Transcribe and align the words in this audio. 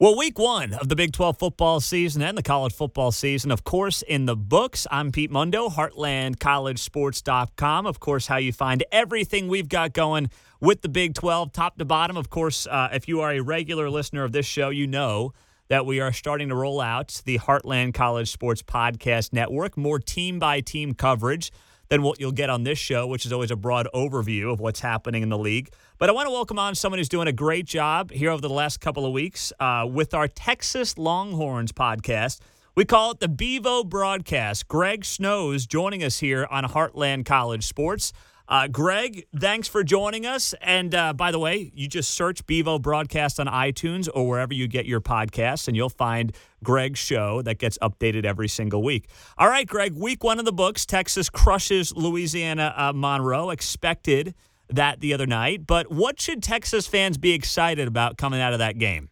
Well, 0.00 0.16
week 0.16 0.38
one 0.38 0.74
of 0.74 0.88
the 0.88 0.94
Big 0.94 1.12
12 1.12 1.40
football 1.40 1.80
season 1.80 2.22
and 2.22 2.38
the 2.38 2.42
college 2.44 2.72
football 2.72 3.10
season, 3.10 3.50
of 3.50 3.64
course, 3.64 4.02
in 4.02 4.26
the 4.26 4.36
books. 4.36 4.86
I'm 4.92 5.10
Pete 5.10 5.32
Mundo, 5.32 5.68
HeartlandCollegeSports.com. 5.68 7.84
Of 7.84 7.98
course, 7.98 8.28
how 8.28 8.36
you 8.36 8.52
find 8.52 8.84
everything 8.92 9.48
we've 9.48 9.68
got 9.68 9.94
going 9.94 10.30
with 10.60 10.82
the 10.82 10.88
Big 10.88 11.14
12, 11.14 11.52
top 11.52 11.78
to 11.78 11.84
bottom. 11.84 12.16
Of 12.16 12.30
course, 12.30 12.68
uh, 12.68 12.90
if 12.92 13.08
you 13.08 13.22
are 13.22 13.32
a 13.32 13.40
regular 13.40 13.90
listener 13.90 14.22
of 14.22 14.30
this 14.30 14.46
show, 14.46 14.68
you 14.68 14.86
know 14.86 15.32
that 15.66 15.84
we 15.84 15.98
are 15.98 16.12
starting 16.12 16.50
to 16.50 16.54
roll 16.54 16.80
out 16.80 17.20
the 17.24 17.40
Heartland 17.40 17.92
College 17.92 18.30
Sports 18.30 18.62
Podcast 18.62 19.32
Network, 19.32 19.76
more 19.76 19.98
team 19.98 20.38
by 20.38 20.60
team 20.60 20.94
coverage 20.94 21.50
than 21.88 22.02
what 22.02 22.20
you'll 22.20 22.32
get 22.32 22.50
on 22.50 22.64
this 22.64 22.78
show, 22.78 23.06
which 23.06 23.24
is 23.26 23.32
always 23.32 23.50
a 23.50 23.56
broad 23.56 23.88
overview 23.94 24.52
of 24.52 24.60
what's 24.60 24.80
happening 24.80 25.22
in 25.22 25.28
the 25.28 25.38
league. 25.38 25.70
But 25.98 26.08
I 26.08 26.12
want 26.12 26.26
to 26.26 26.30
welcome 26.30 26.58
on 26.58 26.74
someone 26.74 26.98
who's 26.98 27.08
doing 27.08 27.28
a 27.28 27.32
great 27.32 27.66
job 27.66 28.10
here 28.10 28.30
over 28.30 28.40
the 28.40 28.48
last 28.48 28.80
couple 28.80 29.06
of 29.06 29.12
weeks 29.12 29.52
uh, 29.58 29.86
with 29.90 30.14
our 30.14 30.28
Texas 30.28 30.98
Longhorns 30.98 31.72
podcast. 31.72 32.40
We 32.74 32.84
call 32.84 33.10
it 33.10 33.20
the 33.20 33.28
Bevo 33.28 33.82
broadcast. 33.82 34.68
Greg 34.68 35.04
Snows 35.04 35.66
joining 35.66 36.04
us 36.04 36.20
here 36.20 36.46
on 36.50 36.64
Heartland 36.64 37.26
College 37.26 37.66
Sports. 37.66 38.12
Uh, 38.48 38.66
Greg, 38.66 39.26
thanks 39.36 39.68
for 39.68 39.84
joining 39.84 40.24
us. 40.24 40.54
And 40.62 40.94
uh, 40.94 41.12
by 41.12 41.30
the 41.30 41.38
way, 41.38 41.70
you 41.74 41.86
just 41.86 42.12
search 42.12 42.46
Bevo 42.46 42.78
Broadcast 42.78 43.38
on 43.38 43.46
iTunes 43.46 44.08
or 44.14 44.26
wherever 44.26 44.54
you 44.54 44.66
get 44.66 44.86
your 44.86 45.02
podcasts, 45.02 45.68
and 45.68 45.76
you'll 45.76 45.90
find 45.90 46.34
Greg's 46.64 46.98
show 46.98 47.42
that 47.42 47.58
gets 47.58 47.76
updated 47.78 48.24
every 48.24 48.48
single 48.48 48.82
week. 48.82 49.10
All 49.36 49.48
right, 49.48 49.66
Greg, 49.66 49.94
week 49.94 50.24
one 50.24 50.38
of 50.38 50.46
the 50.46 50.52
books. 50.52 50.86
Texas 50.86 51.28
crushes 51.28 51.94
Louisiana 51.94 52.72
uh, 52.74 52.92
Monroe. 52.94 53.50
Expected 53.50 54.34
that 54.70 55.00
the 55.00 55.12
other 55.12 55.26
night. 55.26 55.66
But 55.66 55.92
what 55.92 56.18
should 56.18 56.42
Texas 56.42 56.86
fans 56.86 57.18
be 57.18 57.32
excited 57.32 57.86
about 57.86 58.16
coming 58.16 58.40
out 58.40 58.54
of 58.54 58.60
that 58.60 58.78
game? 58.78 59.10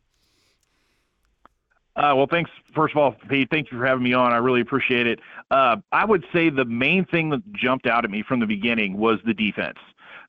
Uh, 1.96 2.12
well, 2.14 2.26
thanks. 2.30 2.50
First 2.74 2.94
of 2.94 2.98
all, 2.98 3.12
Pete, 3.28 3.48
thank 3.50 3.72
you 3.72 3.78
for 3.78 3.86
having 3.86 4.04
me 4.04 4.12
on. 4.12 4.32
I 4.32 4.36
really 4.36 4.60
appreciate 4.60 5.06
it. 5.06 5.20
Uh, 5.50 5.76
I 5.92 6.04
would 6.04 6.26
say 6.32 6.50
the 6.50 6.66
main 6.66 7.06
thing 7.06 7.30
that 7.30 7.52
jumped 7.52 7.86
out 7.86 8.04
at 8.04 8.10
me 8.10 8.22
from 8.22 8.40
the 8.40 8.46
beginning 8.46 8.98
was 8.98 9.18
the 9.24 9.32
defense. 9.32 9.78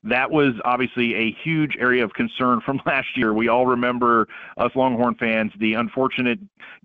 That 0.04 0.30
was 0.30 0.54
obviously 0.64 1.14
a 1.14 1.32
huge 1.32 1.76
area 1.78 2.04
of 2.04 2.14
concern 2.14 2.60
from 2.64 2.80
last 2.86 3.16
year. 3.16 3.34
We 3.34 3.48
all 3.48 3.66
remember 3.66 4.28
us 4.56 4.70
Longhorn 4.74 5.16
fans 5.16 5.52
the 5.58 5.74
unfortunate 5.74 6.38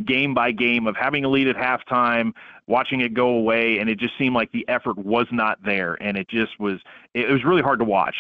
game 0.03 0.34
by 0.34 0.52
game 0.52 0.88
of 0.88 0.97
having 0.97 1.23
a 1.23 1.30
lead 1.30 1.47
at 1.47 1.56
halftime, 1.56 2.34
watching 2.68 3.02
it 3.02 3.14
go 3.14 3.30
away, 3.30 3.78
and 3.78 3.90
it 3.90 4.00
just 4.00 4.18
seemed 4.18 4.36
like 4.36 4.52
the 4.52 4.68
effort 4.68 4.97
was 4.97 5.28
not 5.31 5.64
there, 5.64 5.95
and 6.02 6.18
it 6.18 6.28
just 6.28 6.59
was. 6.59 6.81
It 7.14 7.30
was 7.30 7.45
really 7.45 7.62
hard 7.62 7.80
to 7.80 7.86
watch. 7.86 8.16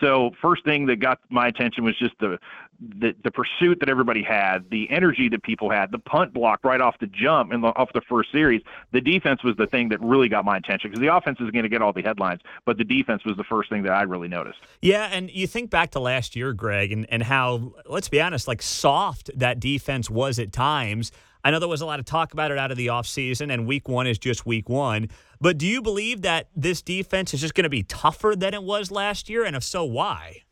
So 0.00 0.30
first 0.40 0.64
thing 0.64 0.86
that 0.86 0.96
got 0.96 1.18
my 1.28 1.48
attention 1.48 1.84
was 1.84 1.98
just 1.98 2.14
the, 2.20 2.38
the 2.80 3.14
the 3.24 3.30
pursuit 3.30 3.80
that 3.80 3.88
everybody 3.88 4.22
had, 4.22 4.70
the 4.70 4.88
energy 4.90 5.28
that 5.28 5.42
people 5.42 5.68
had, 5.70 5.90
the 5.90 5.98
punt 5.98 6.32
block 6.32 6.64
right 6.64 6.80
off 6.80 6.96
the 7.00 7.06
jump 7.08 7.52
and 7.52 7.64
off 7.64 7.92
the 7.92 8.00
first 8.02 8.30
series. 8.30 8.62
The 8.92 9.00
defense 9.00 9.42
was 9.42 9.56
the 9.56 9.66
thing 9.66 9.88
that 9.88 10.00
really 10.00 10.28
got 10.28 10.44
my 10.44 10.56
attention 10.56 10.90
because 10.90 11.00
the 11.00 11.14
offense 11.14 11.40
is 11.40 11.50
going 11.50 11.64
to 11.64 11.68
get 11.68 11.82
all 11.82 11.92
the 11.92 12.02
headlines, 12.02 12.40
but 12.64 12.78
the 12.78 12.84
defense 12.84 13.24
was 13.24 13.36
the 13.36 13.44
first 13.44 13.68
thing 13.68 13.82
that 13.82 13.92
I 13.92 14.02
really 14.02 14.28
noticed. 14.28 14.58
Yeah, 14.80 15.08
and 15.12 15.30
you 15.30 15.46
think 15.46 15.70
back 15.70 15.90
to 15.92 16.00
last 16.00 16.36
year, 16.36 16.52
Greg, 16.52 16.92
and, 16.92 17.06
and 17.10 17.22
how 17.24 17.72
let's 17.86 18.08
be 18.08 18.20
honest, 18.20 18.46
like 18.46 18.62
soft 18.62 19.30
that 19.34 19.58
defense 19.58 20.08
was 20.08 20.38
at 20.38 20.52
times. 20.52 21.10
I 21.44 21.50
know 21.50 21.58
there 21.58 21.68
was 21.68 21.80
a 21.80 21.86
lot 21.86 21.98
of 21.98 22.04
talk 22.04 22.32
about 22.32 22.50
it 22.50 22.58
out 22.58 22.70
of 22.70 22.76
the 22.76 22.88
offseason, 22.88 23.52
and 23.52 23.66
week 23.66 23.88
one 23.88 24.06
is 24.06 24.18
just 24.18 24.44
week 24.46 24.68
one. 24.68 25.08
But 25.40 25.58
do 25.58 25.66
you 25.66 25.82
believe 25.82 26.22
that 26.22 26.48
this 26.54 26.82
defense 26.82 27.32
is 27.32 27.40
just 27.40 27.54
going 27.54 27.64
to 27.64 27.70
be 27.70 27.84
tougher 27.84 28.34
than 28.36 28.54
it 28.54 28.62
was 28.62 28.90
last 28.90 29.28
year? 29.28 29.44
And 29.44 29.56
if 29.56 29.62
so, 29.64 29.84
why? 29.84 30.42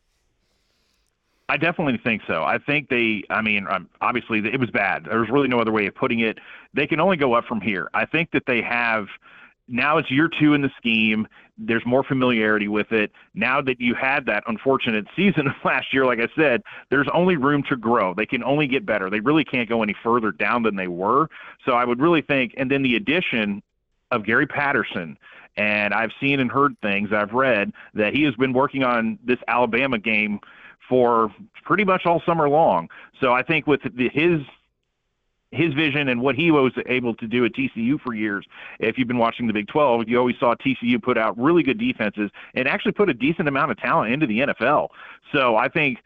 I 1.49 1.57
definitely 1.57 1.97
think 2.03 2.23
so. 2.27 2.43
I 2.43 2.57
think 2.57 2.89
they, 2.89 3.23
I 3.29 3.41
mean, 3.41 3.67
um, 3.69 3.89
obviously 4.01 4.39
it 4.39 4.59
was 4.59 4.69
bad. 4.69 5.05
There's 5.05 5.29
really 5.29 5.47
no 5.47 5.59
other 5.59 5.71
way 5.71 5.87
of 5.87 5.95
putting 5.95 6.19
it. 6.19 6.39
They 6.73 6.87
can 6.87 6.99
only 6.99 7.15
go 7.15 7.33
up 7.33 7.45
from 7.45 7.61
here. 7.61 7.89
I 7.93 8.05
think 8.05 8.31
that 8.31 8.43
they 8.47 8.61
have 8.61 9.07
now 9.69 9.97
it's 9.97 10.11
year 10.11 10.29
two 10.29 10.53
in 10.53 10.61
the 10.61 10.71
scheme. 10.77 11.27
There's 11.57 11.85
more 11.85 12.03
familiarity 12.03 12.67
with 12.67 12.91
it. 12.91 13.11
Now 13.33 13.61
that 13.61 13.79
you 13.79 13.95
had 13.95 14.25
that 14.25 14.43
unfortunate 14.47 15.05
season 15.15 15.47
of 15.47 15.53
last 15.63 15.93
year, 15.93 16.05
like 16.05 16.19
I 16.19 16.27
said, 16.35 16.63
there's 16.89 17.07
only 17.13 17.37
room 17.37 17.63
to 17.69 17.77
grow. 17.77 18.13
They 18.13 18.25
can 18.25 18.43
only 18.43 18.67
get 18.67 18.85
better. 18.85 19.09
They 19.09 19.21
really 19.21 19.45
can't 19.45 19.69
go 19.69 19.83
any 19.83 19.95
further 20.03 20.31
down 20.31 20.63
than 20.63 20.75
they 20.75 20.87
were. 20.87 21.29
So 21.65 21.73
I 21.73 21.85
would 21.85 22.01
really 22.01 22.21
think, 22.21 22.53
and 22.57 22.69
then 22.69 22.83
the 22.83 22.95
addition 22.95 23.63
of 24.11 24.25
Gary 24.25 24.47
Patterson. 24.47 25.17
And 25.55 25.93
I've 25.93 26.11
seen 26.19 26.39
and 26.39 26.51
heard 26.51 26.79
things, 26.81 27.09
I've 27.11 27.33
read 27.33 27.73
that 27.95 28.13
he 28.13 28.23
has 28.23 28.35
been 28.35 28.53
working 28.53 28.83
on 28.83 29.17
this 29.23 29.39
Alabama 29.47 29.97
game 29.97 30.39
for 30.87 31.33
pretty 31.63 31.83
much 31.83 32.05
all 32.05 32.21
summer 32.25 32.49
long. 32.49 32.89
So 33.19 33.33
I 33.33 33.43
think 33.43 33.67
with 33.67 33.81
the, 33.83 34.09
his 34.09 34.41
his 35.51 35.73
vision 35.73 36.09
and 36.09 36.21
what 36.21 36.35
he 36.35 36.51
was 36.51 36.73
able 36.87 37.15
to 37.15 37.27
do 37.27 37.45
at 37.45 37.53
TCU 37.53 37.99
for 38.01 38.13
years. 38.13 38.45
If 38.79 38.97
you've 38.97 39.07
been 39.07 39.17
watching 39.17 39.47
the 39.47 39.53
Big 39.53 39.67
12, 39.67 40.09
you 40.09 40.17
always 40.19 40.35
saw 40.39 40.55
TCU 40.55 41.01
put 41.01 41.17
out 41.17 41.37
really 41.37 41.63
good 41.63 41.77
defenses 41.77 42.29
and 42.53 42.67
actually 42.67 42.91
put 42.91 43.09
a 43.09 43.13
decent 43.13 43.47
amount 43.47 43.71
of 43.71 43.77
talent 43.77 44.11
into 44.11 44.27
the 44.27 44.39
NFL. 44.39 44.89
So 45.31 45.55
I 45.55 45.69
think 45.69 45.99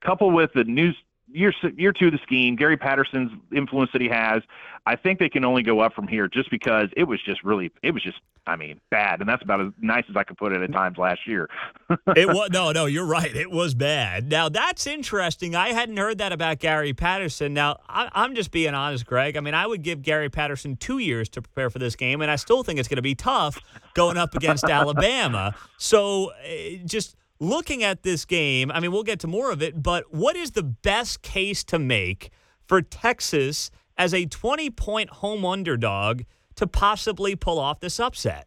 coupled 0.00 0.32
with 0.32 0.50
the 0.54 0.64
news 0.64 0.96
year 1.32 1.52
year 1.76 1.92
two 1.92 2.06
of 2.06 2.12
the 2.12 2.18
scheme, 2.22 2.56
Gary 2.56 2.76
Patterson's 2.76 3.32
influence 3.52 3.90
that 3.92 4.00
he 4.00 4.08
has, 4.08 4.42
I 4.86 4.96
think 4.96 5.18
they 5.18 5.28
can 5.28 5.44
only 5.44 5.62
go 5.62 5.80
up 5.80 5.94
from 5.94 6.08
here 6.08 6.28
just 6.28 6.50
because 6.50 6.88
it 6.96 7.04
was 7.04 7.22
just 7.22 7.44
really 7.44 7.70
it 7.82 7.92
was 7.92 8.02
just 8.02 8.18
I 8.46 8.56
mean 8.56 8.80
bad, 8.90 9.20
and 9.20 9.28
that's 9.28 9.42
about 9.42 9.60
as 9.60 9.72
nice 9.80 10.04
as 10.08 10.16
I 10.16 10.24
could 10.24 10.38
put 10.38 10.52
it 10.52 10.62
at 10.62 10.72
times 10.72 10.96
last 10.96 11.26
year. 11.26 11.48
it 12.16 12.26
was 12.26 12.50
no, 12.50 12.72
no, 12.72 12.86
you're 12.86 13.06
right. 13.06 13.34
It 13.34 13.50
was 13.50 13.74
bad. 13.74 14.30
Now 14.30 14.48
that's 14.48 14.86
interesting. 14.86 15.54
I 15.54 15.68
hadn't 15.68 15.98
heard 15.98 16.18
that 16.18 16.32
about 16.32 16.58
Gary 16.58 16.94
Patterson. 16.94 17.52
Now 17.52 17.80
I, 17.88 18.08
I'm 18.12 18.34
just 18.34 18.50
being 18.50 18.74
honest, 18.74 19.06
Greg. 19.06 19.36
I 19.36 19.40
mean, 19.40 19.54
I 19.54 19.66
would 19.66 19.82
give 19.82 20.02
Gary 20.02 20.30
Patterson 20.30 20.76
two 20.76 20.98
years 20.98 21.28
to 21.30 21.42
prepare 21.42 21.70
for 21.70 21.78
this 21.78 21.94
game, 21.94 22.22
and 22.22 22.30
I 22.30 22.36
still 22.36 22.62
think 22.62 22.78
it's 22.78 22.88
going 22.88 22.96
to 22.96 23.02
be 23.02 23.14
tough 23.14 23.58
going 23.94 24.16
up 24.16 24.34
against 24.34 24.64
Alabama. 24.68 25.54
So 25.76 26.32
eh, 26.44 26.78
just 26.84 27.16
looking 27.40 27.82
at 27.82 28.02
this 28.02 28.24
game, 28.24 28.70
I 28.70 28.78
mean, 28.78 28.92
we'll 28.92 29.02
get 29.02 29.18
to 29.20 29.26
more 29.26 29.50
of 29.50 29.62
it, 29.62 29.82
but 29.82 30.12
what 30.14 30.36
is 30.36 30.52
the 30.52 30.62
best 30.62 31.22
case 31.22 31.64
to 31.64 31.78
make 31.78 32.30
for 32.68 32.82
Texas 32.82 33.70
as 33.96 34.14
a 34.14 34.26
20 34.26 34.70
point 34.70 35.10
home 35.10 35.44
underdog 35.44 36.22
to 36.56 36.66
possibly 36.66 37.34
pull 37.34 37.58
off 37.58 37.80
this 37.80 37.98
upset? 37.98 38.46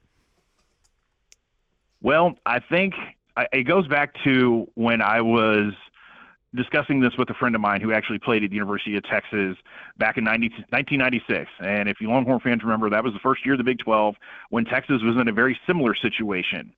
Well, 2.01 2.35
I 2.45 2.59
think 2.59 2.93
it 3.51 3.63
goes 3.63 3.87
back 3.87 4.13
to 4.23 4.67
when 4.75 5.01
I 5.01 5.21
was 5.21 5.73
discussing 6.55 6.99
this 6.99 7.13
with 7.17 7.29
a 7.29 7.33
friend 7.33 7.55
of 7.55 7.61
mine 7.61 7.81
who 7.81 7.91
actually 7.91 8.19
played 8.19 8.43
at 8.43 8.51
the 8.51 8.55
University 8.55 8.95
of 8.95 9.03
Texas 9.05 9.57
back 9.97 10.17
in 10.17 10.23
90, 10.23 10.49
1996. 10.69 11.49
And 11.59 11.89
if 11.89 11.99
you 11.99 12.09
Longhorn 12.09 12.41
fans 12.41 12.61
remember, 12.61 12.89
that 12.91 13.03
was 13.03 13.13
the 13.13 13.19
first 13.19 13.43
year 13.45 13.55
of 13.55 13.57
the 13.57 13.63
Big 13.63 13.79
12 13.79 14.15
when 14.49 14.65
Texas 14.65 15.01
was 15.01 15.15
in 15.19 15.27
a 15.27 15.31
very 15.31 15.59
similar 15.65 15.95
situation 15.95 16.73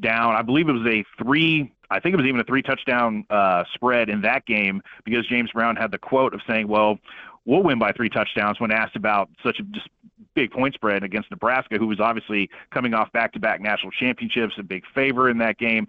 down. 0.00 0.34
I 0.34 0.42
believe 0.42 0.68
it 0.68 0.72
was 0.72 0.86
a 0.86 1.04
three. 1.22 1.72
I 1.90 2.00
think 2.00 2.14
it 2.14 2.16
was 2.16 2.26
even 2.26 2.40
a 2.40 2.44
three 2.44 2.62
touchdown 2.62 3.24
uh, 3.30 3.64
spread 3.74 4.08
in 4.08 4.22
that 4.22 4.46
game 4.46 4.82
because 5.04 5.26
James 5.26 5.50
Brown 5.52 5.76
had 5.76 5.90
the 5.90 5.98
quote 5.98 6.34
of 6.34 6.40
saying, 6.48 6.68
"Well, 6.68 6.98
we'll 7.44 7.62
win 7.62 7.78
by 7.78 7.92
three 7.92 8.08
touchdowns." 8.08 8.60
When 8.60 8.70
asked 8.70 8.96
about 8.96 9.28
such 9.44 9.58
a 9.60 9.62
just 9.64 9.88
big 10.34 10.50
point 10.50 10.74
spread 10.74 11.02
against 11.02 11.30
Nebraska, 11.30 11.76
who 11.78 11.86
was 11.86 12.00
obviously 12.00 12.48
coming 12.70 12.94
off 12.94 13.12
back-to-back 13.12 13.60
national 13.60 13.92
championships, 13.92 14.54
a 14.58 14.62
big 14.62 14.84
favor 14.94 15.28
in 15.28 15.38
that 15.38 15.58
game. 15.58 15.86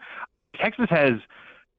Texas 0.55 0.87
has 0.89 1.13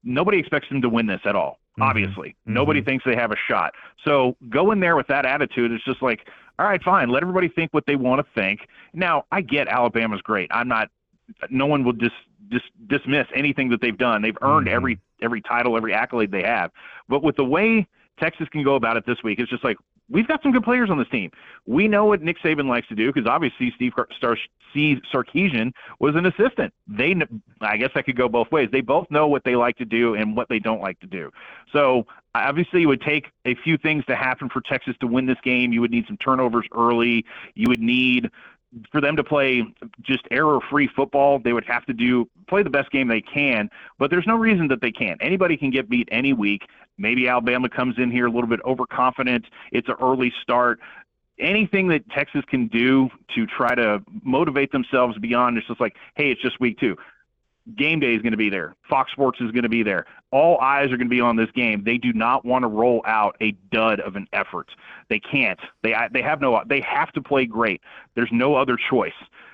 nobody 0.03 0.39
expects 0.39 0.69
them 0.69 0.81
to 0.81 0.89
win 0.89 1.07
this 1.07 1.21
at 1.25 1.35
all. 1.35 1.59
Mm-hmm. 1.73 1.83
Obviously, 1.83 2.29
mm-hmm. 2.29 2.53
nobody 2.53 2.81
thinks 2.81 3.05
they 3.05 3.15
have 3.15 3.31
a 3.31 3.37
shot. 3.47 3.73
So 4.03 4.35
go 4.49 4.71
in 4.71 4.79
there 4.79 4.95
with 4.95 5.07
that 5.07 5.25
attitude. 5.25 5.71
It's 5.71 5.83
just 5.83 6.01
like, 6.01 6.27
all 6.57 6.65
right, 6.65 6.81
fine. 6.81 7.09
Let 7.09 7.21
everybody 7.21 7.49
think 7.49 7.73
what 7.73 7.85
they 7.85 7.95
want 7.95 8.25
to 8.25 8.31
think. 8.33 8.61
Now, 8.93 9.25
I 9.31 9.41
get 9.41 9.67
Alabama's 9.67 10.21
great. 10.21 10.49
I'm 10.51 10.67
not 10.67 10.89
no 11.49 11.65
one 11.65 11.83
will 11.83 11.93
just 11.93 12.15
dis, 12.49 12.61
dismiss 12.87 13.27
anything 13.33 13.69
that 13.69 13.81
they've 13.81 13.97
done. 13.97 14.21
They've 14.21 14.37
earned 14.41 14.67
mm-hmm. 14.67 14.75
every 14.75 14.99
every 15.21 15.41
title, 15.41 15.77
every 15.77 15.93
accolade 15.93 16.31
they 16.31 16.43
have. 16.43 16.71
But 17.07 17.23
with 17.23 17.35
the 17.35 17.45
way 17.45 17.87
Texas 18.19 18.47
can 18.49 18.63
go 18.63 18.75
about 18.75 18.97
it 18.97 19.05
this 19.05 19.23
week, 19.23 19.39
it's 19.39 19.49
just 19.49 19.63
like 19.63 19.77
we've 20.09 20.27
got 20.27 20.41
some 20.43 20.51
good 20.51 20.63
players 20.63 20.89
on 20.89 20.97
this 20.97 21.07
team. 21.09 21.31
We 21.65 21.87
know 21.87 22.05
what 22.05 22.21
Nick 22.21 22.39
Saban 22.39 22.67
likes 22.67 22.87
to 22.89 22.95
do 22.95 23.11
because 23.11 23.27
obviously 23.27 23.71
Steve 23.75 23.93
Star- 24.15 24.37
Steve 24.71 25.01
Sarkisian 25.11 25.71
was 25.99 26.15
an 26.15 26.25
assistant. 26.25 26.73
They, 26.87 27.15
I 27.61 27.77
guess, 27.77 27.91
that 27.95 28.05
could 28.05 28.17
go 28.17 28.27
both 28.29 28.51
ways. 28.51 28.69
They 28.71 28.81
both 28.81 29.09
know 29.09 29.27
what 29.27 29.43
they 29.43 29.55
like 29.55 29.77
to 29.77 29.85
do 29.85 30.15
and 30.15 30.35
what 30.35 30.49
they 30.49 30.59
don't 30.59 30.81
like 30.81 30.99
to 30.99 31.07
do. 31.07 31.31
So 31.71 32.05
obviously, 32.35 32.83
it 32.83 32.85
would 32.85 33.01
take 33.01 33.31
a 33.45 33.55
few 33.55 33.77
things 33.77 34.05
to 34.05 34.15
happen 34.15 34.49
for 34.49 34.61
Texas 34.61 34.95
to 34.99 35.07
win 35.07 35.25
this 35.25 35.39
game. 35.43 35.71
You 35.71 35.81
would 35.81 35.91
need 35.91 36.07
some 36.07 36.17
turnovers 36.17 36.67
early. 36.73 37.25
You 37.55 37.67
would 37.69 37.81
need 37.81 38.29
for 38.91 39.01
them 39.01 39.15
to 39.15 39.23
play 39.23 39.63
just 40.01 40.23
error-free 40.31 40.89
football, 40.95 41.39
they 41.39 41.53
would 41.53 41.65
have 41.65 41.85
to 41.85 41.93
do 41.93 42.29
play 42.47 42.63
the 42.63 42.69
best 42.69 42.91
game 42.91 43.07
they 43.07 43.21
can. 43.21 43.69
But 43.99 44.11
there's 44.11 44.27
no 44.27 44.35
reason 44.35 44.67
that 44.69 44.81
they 44.81 44.91
can't. 44.91 45.19
Anybody 45.23 45.57
can 45.57 45.71
get 45.71 45.89
beat 45.89 46.07
any 46.11 46.33
week. 46.33 46.63
Maybe 46.97 47.27
Alabama 47.27 47.69
comes 47.69 47.95
in 47.97 48.11
here 48.11 48.27
a 48.27 48.31
little 48.31 48.49
bit 48.49 48.59
overconfident. 48.65 49.45
It's 49.71 49.87
an 49.89 49.95
early 50.01 50.33
start. 50.41 50.79
Anything 51.39 51.89
that 51.89 52.09
Texas 52.11 52.43
can 52.47 52.67
do 52.67 53.09
to 53.35 53.45
try 53.45 53.75
to 53.75 54.01
motivate 54.23 54.71
themselves 54.71 55.17
beyond 55.17 55.57
it's 55.57 55.67
just 55.67 55.81
like, 55.81 55.95
hey, 56.15 56.31
it's 56.31 56.41
just 56.41 56.59
week 56.59 56.79
two. 56.79 56.95
Game 57.77 57.99
day 57.99 58.13
is 58.13 58.21
going 58.21 58.31
to 58.31 58.37
be 58.37 58.49
there. 58.49 58.75
Fox 58.89 59.11
Sports 59.11 59.39
is 59.41 59.51
going 59.51 59.63
to 59.63 59.69
be 59.69 59.83
there. 59.83 60.05
All 60.31 60.59
eyes 60.59 60.85
are 60.91 60.97
going 60.97 61.07
to 61.07 61.15
be 61.15 61.21
on 61.21 61.35
this 61.35 61.49
game. 61.51 61.83
They 61.83 61.97
do 61.97 62.13
not 62.13 62.45
want 62.45 62.63
to 62.63 62.67
roll 62.67 63.01
out 63.05 63.35
a 63.41 63.51
dud 63.71 63.99
of 63.99 64.15
an 64.15 64.27
effort. 64.33 64.69
They 65.09 65.19
can't. 65.19 65.59
They 65.83 65.95
they 66.11 66.21
have 66.21 66.41
no. 66.41 66.61
They 66.67 66.81
have 66.81 67.11
to 67.13 67.21
play 67.21 67.45
great. 67.45 67.81
There's 68.15 68.31
no 68.31 68.55
other 68.55 68.77
choice. 68.89 69.13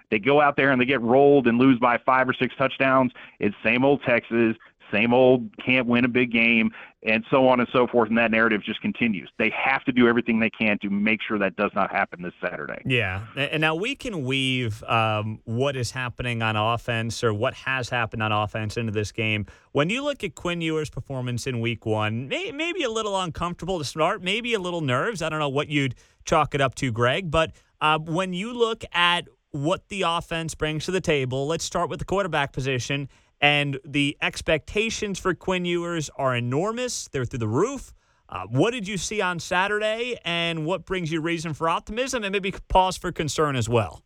They 0.09 0.19
go 0.19 0.41
out 0.41 0.57
there 0.57 0.71
and 0.71 0.81
they 0.81 0.85
get 0.85 1.01
rolled 1.01 1.47
and 1.47 1.57
lose 1.57 1.79
by 1.79 1.97
five 2.05 2.27
or 2.27 2.33
six 2.33 2.53
touchdowns. 2.57 3.13
It's 3.39 3.55
same 3.63 3.85
old 3.85 4.01
Texas 4.03 4.57
same 4.91 5.13
old 5.13 5.49
can't 5.57 5.87
win 5.87 6.05
a 6.05 6.07
big 6.07 6.31
game, 6.31 6.71
and 7.03 7.23
so 7.31 7.47
on 7.47 7.59
and 7.59 7.67
so 7.73 7.87
forth. 7.87 8.09
And 8.09 8.17
that 8.17 8.31
narrative 8.31 8.61
just 8.63 8.81
continues. 8.81 9.29
They 9.39 9.51
have 9.51 9.83
to 9.85 9.91
do 9.91 10.07
everything 10.07 10.39
they 10.39 10.49
can 10.49 10.77
to 10.79 10.89
make 10.89 11.19
sure 11.27 11.39
that 11.39 11.55
does 11.55 11.71
not 11.73 11.91
happen 11.91 12.21
this 12.21 12.33
Saturday. 12.41 12.81
Yeah. 12.85 13.25
And 13.35 13.61
now 13.61 13.75
we 13.75 13.95
can 13.95 14.23
weave 14.23 14.83
um, 14.83 15.39
what 15.45 15.75
is 15.75 15.91
happening 15.91 16.41
on 16.41 16.55
offense 16.55 17.23
or 17.23 17.33
what 17.33 17.53
has 17.55 17.89
happened 17.89 18.21
on 18.21 18.31
offense 18.31 18.77
into 18.77 18.91
this 18.91 19.11
game. 19.11 19.47
When 19.71 19.89
you 19.89 20.03
look 20.03 20.23
at 20.23 20.35
Quinn 20.35 20.61
Ewers' 20.61 20.89
performance 20.89 21.47
in 21.47 21.59
week 21.59 21.85
one, 21.85 22.27
may, 22.27 22.51
maybe 22.51 22.83
a 22.83 22.91
little 22.91 23.19
uncomfortable 23.19 23.79
to 23.79 23.85
start, 23.85 24.21
maybe 24.21 24.53
a 24.53 24.59
little 24.59 24.81
nerves. 24.81 25.21
I 25.21 25.29
don't 25.29 25.39
know 25.39 25.49
what 25.49 25.69
you'd 25.69 25.95
chalk 26.25 26.53
it 26.53 26.61
up 26.61 26.75
to, 26.75 26.91
Greg. 26.91 27.31
But 27.31 27.53
uh, 27.79 27.97
when 27.99 28.33
you 28.33 28.53
look 28.53 28.83
at 28.93 29.27
what 29.51 29.89
the 29.89 30.03
offense 30.03 30.55
brings 30.55 30.85
to 30.85 30.91
the 30.91 31.01
table, 31.01 31.47
let's 31.47 31.65
start 31.65 31.89
with 31.89 31.99
the 31.99 32.05
quarterback 32.05 32.53
position 32.53 33.09
and 33.41 33.79
the 33.83 34.15
expectations 34.21 35.19
for 35.19 35.33
Quinn 35.33 35.65
Ewers 35.65 36.09
are 36.15 36.35
enormous. 36.35 37.09
They're 37.11 37.25
through 37.25 37.39
the 37.39 37.47
roof. 37.47 37.93
Uh, 38.29 38.45
what 38.47 38.71
did 38.71 38.87
you 38.87 38.97
see 38.97 39.19
on 39.19 39.39
Saturday, 39.39 40.17
and 40.23 40.65
what 40.65 40.85
brings 40.85 41.11
you 41.11 41.19
reason 41.19 41.53
for 41.53 41.67
optimism 41.67 42.23
and 42.23 42.31
maybe 42.31 42.53
pause 42.69 42.95
for 42.95 43.11
concern 43.11 43.57
as 43.57 43.67
well? 43.67 44.03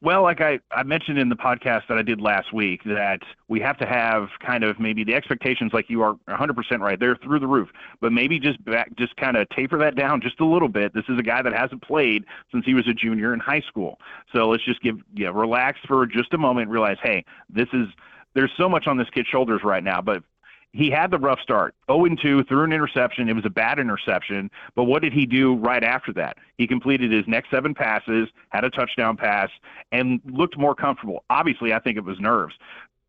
Well, 0.00 0.22
like 0.22 0.40
I, 0.40 0.60
I 0.70 0.84
mentioned 0.84 1.18
in 1.18 1.28
the 1.28 1.34
podcast 1.34 1.88
that 1.88 1.98
I 1.98 2.02
did 2.02 2.20
last 2.20 2.52
week, 2.52 2.84
that 2.84 3.18
we 3.48 3.58
have 3.60 3.76
to 3.78 3.86
have 3.86 4.28
kind 4.38 4.62
of 4.62 4.78
maybe 4.78 5.02
the 5.02 5.14
expectations, 5.14 5.72
like 5.74 5.90
you 5.90 6.02
are 6.02 6.14
100% 6.28 6.78
right, 6.78 7.00
they're 7.00 7.16
through 7.16 7.40
the 7.40 7.48
roof, 7.48 7.68
but 8.00 8.12
maybe 8.12 8.38
just 8.38 8.64
back, 8.64 8.94
just 8.96 9.16
kind 9.16 9.36
of 9.36 9.48
taper 9.48 9.76
that 9.78 9.96
down 9.96 10.20
just 10.20 10.38
a 10.38 10.44
little 10.44 10.68
bit. 10.68 10.94
This 10.94 11.04
is 11.08 11.18
a 11.18 11.22
guy 11.22 11.42
that 11.42 11.52
hasn't 11.52 11.82
played 11.82 12.24
since 12.52 12.64
he 12.64 12.74
was 12.74 12.86
a 12.86 12.94
junior 12.94 13.34
in 13.34 13.40
high 13.40 13.62
school, 13.66 13.98
so 14.32 14.48
let's 14.48 14.64
just 14.64 14.80
give, 14.82 14.98
yeah, 15.14 15.30
relax 15.34 15.80
for 15.88 16.06
just 16.06 16.32
a 16.32 16.38
moment, 16.38 16.70
realize, 16.70 16.98
hey, 17.02 17.24
this 17.50 17.68
is 17.72 17.88
there's 18.34 18.52
so 18.56 18.68
much 18.68 18.86
on 18.86 18.96
this 18.96 19.08
kid's 19.12 19.26
shoulders 19.26 19.62
right 19.64 19.82
now, 19.82 20.00
but 20.00 20.22
he 20.78 20.90
had 20.90 21.10
the 21.10 21.18
rough 21.18 21.40
start 21.40 21.74
0 21.90 22.06
2 22.14 22.44
threw 22.44 22.62
an 22.62 22.72
interception. 22.72 23.28
It 23.28 23.32
was 23.32 23.44
a 23.44 23.50
bad 23.50 23.80
interception. 23.80 24.48
But 24.76 24.84
what 24.84 25.02
did 25.02 25.12
he 25.12 25.26
do 25.26 25.56
right 25.56 25.82
after 25.82 26.12
that? 26.12 26.36
He 26.56 26.68
completed 26.68 27.10
his 27.10 27.26
next 27.26 27.50
seven 27.50 27.74
passes, 27.74 28.28
had 28.50 28.62
a 28.62 28.70
touchdown 28.70 29.16
pass, 29.16 29.50
and 29.90 30.20
looked 30.24 30.56
more 30.56 30.76
comfortable. 30.76 31.24
Obviously, 31.30 31.72
I 31.72 31.80
think 31.80 31.96
it 31.96 32.04
was 32.04 32.20
nerves. 32.20 32.54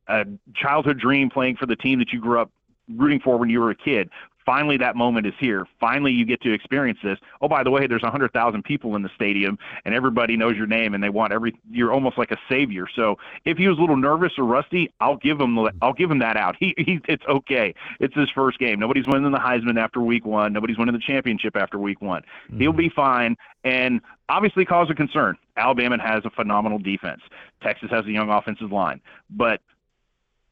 A 0.07 0.25
childhood 0.55 0.97
dream 0.97 1.29
playing 1.29 1.57
for 1.57 1.67
the 1.67 1.75
team 1.75 1.99
that 1.99 2.11
you 2.11 2.19
grew 2.19 2.39
up 2.39 2.49
rooting 2.95 3.19
for 3.19 3.37
when 3.37 3.51
you 3.51 3.59
were 3.59 3.69
a 3.69 3.75
kid 3.75 4.09
finally 4.49 4.77
that 4.77 4.95
moment 4.95 5.27
is 5.27 5.33
here. 5.39 5.67
Finally, 5.79 6.11
you 6.11 6.25
get 6.25 6.41
to 6.41 6.51
experience 6.51 6.97
this. 7.03 7.19
Oh, 7.39 7.47
by 7.47 7.63
the 7.63 7.69
way, 7.69 7.85
there's 7.85 8.01
100,000 8.01 8.63
people 8.63 8.95
in 8.95 9.03
the 9.03 9.09
stadium, 9.13 9.59
and 9.85 9.93
everybody 9.93 10.35
knows 10.35 10.57
your 10.57 10.65
name, 10.65 10.95
and 10.95 11.03
they 11.03 11.09
want 11.09 11.31
every. 11.31 11.53
You're 11.69 11.93
almost 11.93 12.17
like 12.17 12.31
a 12.31 12.37
savior. 12.49 12.87
So 12.95 13.19
if 13.45 13.59
he 13.59 13.67
was 13.67 13.77
a 13.77 13.81
little 13.81 13.95
nervous 13.95 14.33
or 14.39 14.45
rusty, 14.45 14.91
I'll 14.99 15.17
give 15.17 15.39
him. 15.39 15.59
I'll 15.83 15.93
give 15.93 16.09
him 16.09 16.17
that 16.19 16.35
out. 16.35 16.55
He, 16.59 16.73
he 16.77 16.99
it's 17.07 17.23
okay. 17.29 17.75
It's 17.99 18.15
his 18.15 18.27
first 18.31 18.57
game. 18.57 18.79
Nobody's 18.79 19.05
winning 19.05 19.31
the 19.31 19.37
Heisman 19.37 19.79
after 19.79 20.01
week 20.01 20.25
one. 20.25 20.51
Nobody's 20.51 20.79
winning 20.79 20.95
the 20.95 21.01
championship 21.05 21.55
after 21.55 21.77
week 21.77 22.01
one. 22.01 22.23
Mm-hmm. 22.47 22.59
He'll 22.59 22.73
be 22.73 22.89
fine. 22.89 23.37
And 23.63 24.01
obviously, 24.29 24.65
cause 24.65 24.89
a 24.89 24.95
concern. 24.95 25.37
Alabama 25.57 26.01
has 26.01 26.25
a 26.25 26.31
phenomenal 26.31 26.79
defense. 26.79 27.21
Texas 27.61 27.91
has 27.91 28.03
a 28.07 28.11
young 28.11 28.31
offensive 28.31 28.71
line, 28.71 28.99
but 29.29 29.61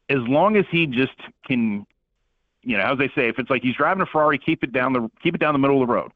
as 0.08 0.20
long 0.20 0.56
as 0.56 0.66
he 0.70 0.86
just 0.86 1.18
can 1.48 1.88
you 2.68 2.78
know, 2.78 2.84
as 2.84 2.98
they 2.98 3.08
say, 3.16 3.30
if 3.30 3.40
it's 3.40 3.50
like 3.50 3.64
he's 3.64 3.76
driving 3.76 4.02
a 4.02 4.06
Ferrari, 4.06 4.38
keep 4.38 4.62
it 4.62 4.74
down 4.74 4.92
the 4.92 5.10
keep 5.24 5.34
it 5.34 5.40
down 5.40 5.54
the 5.54 5.60
middle 5.60 5.82
of 5.82 5.88
the 5.88 5.94
road. 5.94 6.12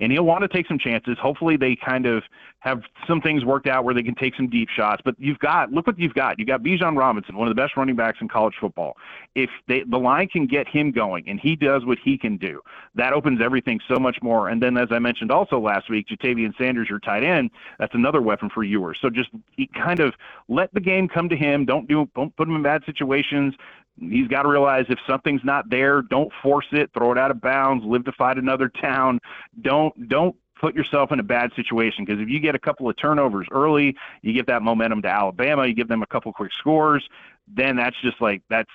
And 0.00 0.10
he'll 0.10 0.24
want 0.24 0.42
to 0.42 0.48
take 0.48 0.66
some 0.66 0.78
chances. 0.78 1.16
Hopefully, 1.22 1.56
they 1.56 1.76
kind 1.76 2.04
of 2.04 2.24
have 2.58 2.82
some 3.06 3.20
things 3.20 3.44
worked 3.44 3.68
out 3.68 3.84
where 3.84 3.94
they 3.94 4.02
can 4.02 4.16
take 4.16 4.34
some 4.34 4.48
deep 4.48 4.68
shots. 4.68 5.00
But 5.04 5.14
you've 5.18 5.38
got 5.38 5.72
look 5.72 5.86
what 5.86 5.98
you've 5.98 6.12
got. 6.12 6.38
You've 6.38 6.48
got 6.48 6.62
Bijan 6.62 6.98
Robinson, 6.98 7.36
one 7.36 7.48
of 7.48 7.54
the 7.54 7.60
best 7.60 7.76
running 7.76 7.94
backs 7.96 8.18
in 8.20 8.28
college 8.28 8.54
football. 8.60 8.96
If 9.34 9.48
they, 9.68 9.84
the 9.84 9.96
line 9.96 10.28
can 10.28 10.46
get 10.46 10.68
him 10.68 10.90
going 10.90 11.28
and 11.28 11.40
he 11.40 11.56
does 11.56 11.86
what 11.86 11.98
he 12.04 12.18
can 12.18 12.36
do, 12.36 12.60
that 12.96 13.12
opens 13.12 13.40
everything 13.40 13.80
so 13.88 14.00
much 14.00 14.18
more. 14.20 14.48
And 14.48 14.62
then, 14.62 14.76
as 14.76 14.88
I 14.90 14.98
mentioned 14.98 15.30
also 15.30 15.60
last 15.60 15.88
week, 15.88 16.08
Ja'Tavion 16.08 16.54
Sanders, 16.58 16.88
your 16.90 16.98
tight 16.98 17.22
end, 17.22 17.50
that's 17.78 17.94
another 17.94 18.20
weapon 18.20 18.50
for 18.52 18.64
Ewers. 18.64 18.98
So 19.00 19.10
just 19.10 19.30
kind 19.74 20.00
of 20.00 20.12
let 20.48 20.74
the 20.74 20.80
game 20.80 21.08
come 21.08 21.28
to 21.28 21.36
him. 21.36 21.64
Don't 21.64 21.88
do 21.88 22.10
don't 22.16 22.34
put 22.36 22.48
him 22.48 22.56
in 22.56 22.62
bad 22.62 22.82
situations 22.84 23.54
he's 23.98 24.28
got 24.28 24.42
to 24.42 24.48
realize 24.48 24.86
if 24.88 24.98
something's 25.06 25.44
not 25.44 25.68
there, 25.70 26.02
don't 26.02 26.32
force 26.42 26.66
it, 26.72 26.90
throw 26.94 27.12
it 27.12 27.18
out 27.18 27.30
of 27.30 27.40
bounds, 27.40 27.84
live 27.84 28.04
to 28.04 28.12
fight 28.12 28.38
another 28.38 28.68
town. 28.68 29.20
Don't 29.60 30.08
don't 30.08 30.36
put 30.60 30.74
yourself 30.74 31.12
in 31.12 31.20
a 31.20 31.22
bad 31.24 31.52
situation 31.54 32.04
because 32.04 32.20
if 32.20 32.28
you 32.28 32.40
get 32.40 32.54
a 32.54 32.58
couple 32.58 32.88
of 32.88 32.96
turnovers 32.96 33.46
early, 33.50 33.96
you 34.22 34.32
give 34.32 34.46
that 34.46 34.62
momentum 34.62 35.02
to 35.02 35.08
Alabama, 35.08 35.66
you 35.66 35.74
give 35.74 35.88
them 35.88 36.02
a 36.02 36.06
couple 36.06 36.32
quick 36.32 36.52
scores, 36.52 37.06
then 37.48 37.76
that's 37.76 37.96
just 38.02 38.20
like 38.20 38.42
that's 38.48 38.70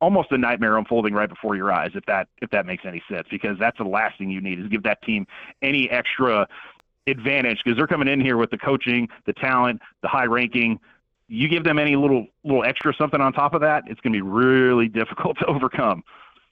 almost 0.00 0.32
a 0.32 0.38
nightmare 0.38 0.78
unfolding 0.78 1.14
right 1.14 1.28
before 1.28 1.54
your 1.54 1.72
eyes 1.72 1.92
if 1.94 2.04
that 2.06 2.26
if 2.40 2.50
that 2.50 2.66
makes 2.66 2.84
any 2.84 3.00
sense 3.08 3.26
because 3.30 3.56
that's 3.58 3.78
the 3.78 3.84
last 3.84 4.18
thing 4.18 4.30
you 4.30 4.40
need 4.40 4.58
is 4.58 4.66
give 4.66 4.82
that 4.82 5.00
team 5.02 5.24
any 5.62 5.88
extra 5.90 6.46
advantage 7.06 7.60
because 7.64 7.76
they're 7.76 7.86
coming 7.86 8.08
in 8.08 8.20
here 8.20 8.36
with 8.36 8.50
the 8.50 8.58
coaching, 8.58 9.08
the 9.26 9.32
talent, 9.32 9.80
the 10.02 10.08
high 10.08 10.24
ranking, 10.24 10.78
you 11.32 11.48
give 11.48 11.64
them 11.64 11.78
any 11.78 11.96
little 11.96 12.26
little 12.44 12.64
extra 12.64 12.92
something 12.94 13.20
on 13.20 13.32
top 13.32 13.54
of 13.54 13.62
that, 13.62 13.84
it's 13.86 14.00
going 14.00 14.12
to 14.12 14.16
be 14.16 14.22
really 14.22 14.88
difficult 14.88 15.38
to 15.40 15.46
overcome. 15.46 16.02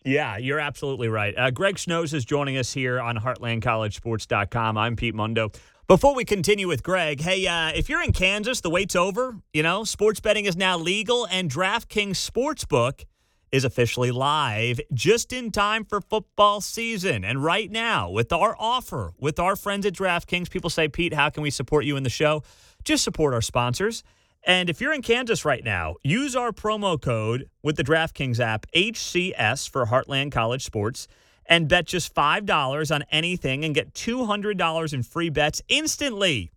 Yeah, 0.04 0.38
you're 0.38 0.58
absolutely 0.58 1.08
right. 1.08 1.34
Uh, 1.36 1.50
Greg 1.50 1.78
Snows 1.78 2.14
is 2.14 2.24
joining 2.24 2.56
us 2.56 2.72
here 2.72 2.98
on 2.98 3.18
HeartlandCollegeSports.com. 3.18 4.78
I'm 4.78 4.96
Pete 4.96 5.14
Mundo. 5.14 5.50
Before 5.86 6.14
we 6.14 6.24
continue 6.24 6.68
with 6.68 6.82
Greg, 6.82 7.20
hey, 7.20 7.46
uh, 7.46 7.72
if 7.74 7.90
you're 7.90 8.02
in 8.02 8.12
Kansas, 8.12 8.62
the 8.62 8.70
wait's 8.70 8.96
over. 8.96 9.36
You 9.52 9.62
know, 9.62 9.84
sports 9.84 10.18
betting 10.20 10.46
is 10.46 10.56
now 10.56 10.78
legal, 10.78 11.26
and 11.26 11.50
DraftKings 11.50 12.12
Sportsbook 12.12 13.04
is 13.52 13.64
officially 13.64 14.10
live 14.10 14.80
just 14.94 15.32
in 15.32 15.50
time 15.50 15.84
for 15.84 16.00
football 16.00 16.62
season. 16.62 17.22
And 17.22 17.44
right 17.44 17.70
now, 17.70 18.08
with 18.08 18.32
our 18.32 18.56
offer 18.58 19.12
with 19.18 19.38
our 19.38 19.56
friends 19.56 19.84
at 19.84 19.92
DraftKings, 19.92 20.48
people 20.48 20.70
say, 20.70 20.88
Pete, 20.88 21.12
how 21.12 21.28
can 21.28 21.42
we 21.42 21.50
support 21.50 21.84
you 21.84 21.96
in 21.96 22.04
the 22.04 22.10
show? 22.10 22.42
Just 22.84 23.04
support 23.04 23.34
our 23.34 23.42
sponsors. 23.42 24.02
And 24.44 24.70
if 24.70 24.80
you're 24.80 24.92
in 24.92 25.02
Kansas 25.02 25.44
right 25.44 25.62
now, 25.62 25.96
use 26.02 26.34
our 26.34 26.50
promo 26.50 27.00
code 27.00 27.50
with 27.62 27.76
the 27.76 27.84
DraftKings 27.84 28.40
app, 28.40 28.66
HCS 28.74 29.68
for 29.68 29.86
Heartland 29.86 30.32
College 30.32 30.64
Sports, 30.64 31.08
and 31.44 31.68
bet 31.68 31.86
just 31.86 32.14
$5 32.14 32.94
on 32.94 33.04
anything 33.10 33.64
and 33.64 33.74
get 33.74 33.92
$200 33.92 34.94
in 34.94 35.02
free 35.02 35.28
bets 35.28 35.60
instantly. 35.68 36.52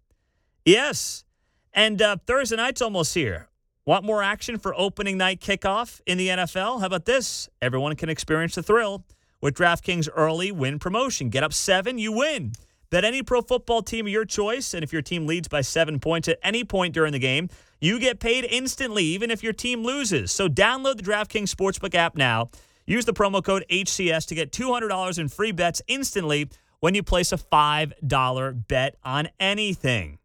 Yes. 0.66 1.26
And 1.74 2.02
uh, 2.02 2.18
Thursday 2.26 2.56
night's 2.56 2.82
almost 2.82 3.14
here. 3.14 3.50
Want 3.86 4.06
more 4.06 4.24
action 4.24 4.58
for 4.58 4.74
opening 4.80 5.18
night 5.18 5.42
kickoff 5.42 6.00
in 6.06 6.18
the 6.18 6.30
NFL? 6.30 6.80
How 6.80 6.86
about 6.86 7.04
this? 7.04 7.50
Everyone 7.62 7.96
can 7.98 8.08
experience 8.08 8.56
the 8.56 8.64
thrill 8.64 9.04
with 9.42 9.56
DraftKings 9.56 10.08
early 10.16 10.54
win 10.54 10.80
promotion. 10.80 11.30
Get 11.30 11.44
up 11.44 11.52
seven, 11.52 11.98
you 11.98 12.14
win. 12.14 12.54
Bet 12.90 13.04
any 13.04 13.24
pro 13.24 13.42
football 13.42 13.82
team 13.82 14.06
of 14.06 14.12
your 14.12 14.24
choice, 14.24 14.74
and 14.74 14.84
if 14.84 14.94
your 14.94 15.02
team 15.02 15.28
leads 15.28 15.48
by 15.48 15.62
seven 15.62 16.00
points 16.00 16.28
at 16.30 16.38
any 16.44 16.64
point 16.64 16.94
during 16.94 17.12
the 17.12 17.20
game, 17.20 17.50
you 17.84 18.00
get 18.00 18.22
paid 18.22 18.46
instantly, 18.46 19.04
even 19.04 19.30
if 19.30 19.44
your 19.44 19.52
team 19.52 19.84
loses. 19.84 20.32
So 20.32 20.48
download 20.48 20.96
the 20.96 21.04
DraftKings 21.04 21.54
Sportsbook 21.54 21.94
app 21.94 22.16
now. 22.16 22.50
Use 22.86 23.04
the 23.04 23.14
promo 23.14 23.44
code 23.44 23.66
HCS 23.70 24.26
to 24.28 24.36
get 24.36 24.54
$200 24.54 25.20
in 25.20 25.28
free 25.28 25.52
bets 25.52 25.82
instantly 25.88 26.48
when 26.80 26.96
you 26.96 27.04
place 27.04 27.34
a 27.34 27.38
$5 27.38 28.68
bet 28.70 28.96
on 29.04 29.28
anything 29.38 30.20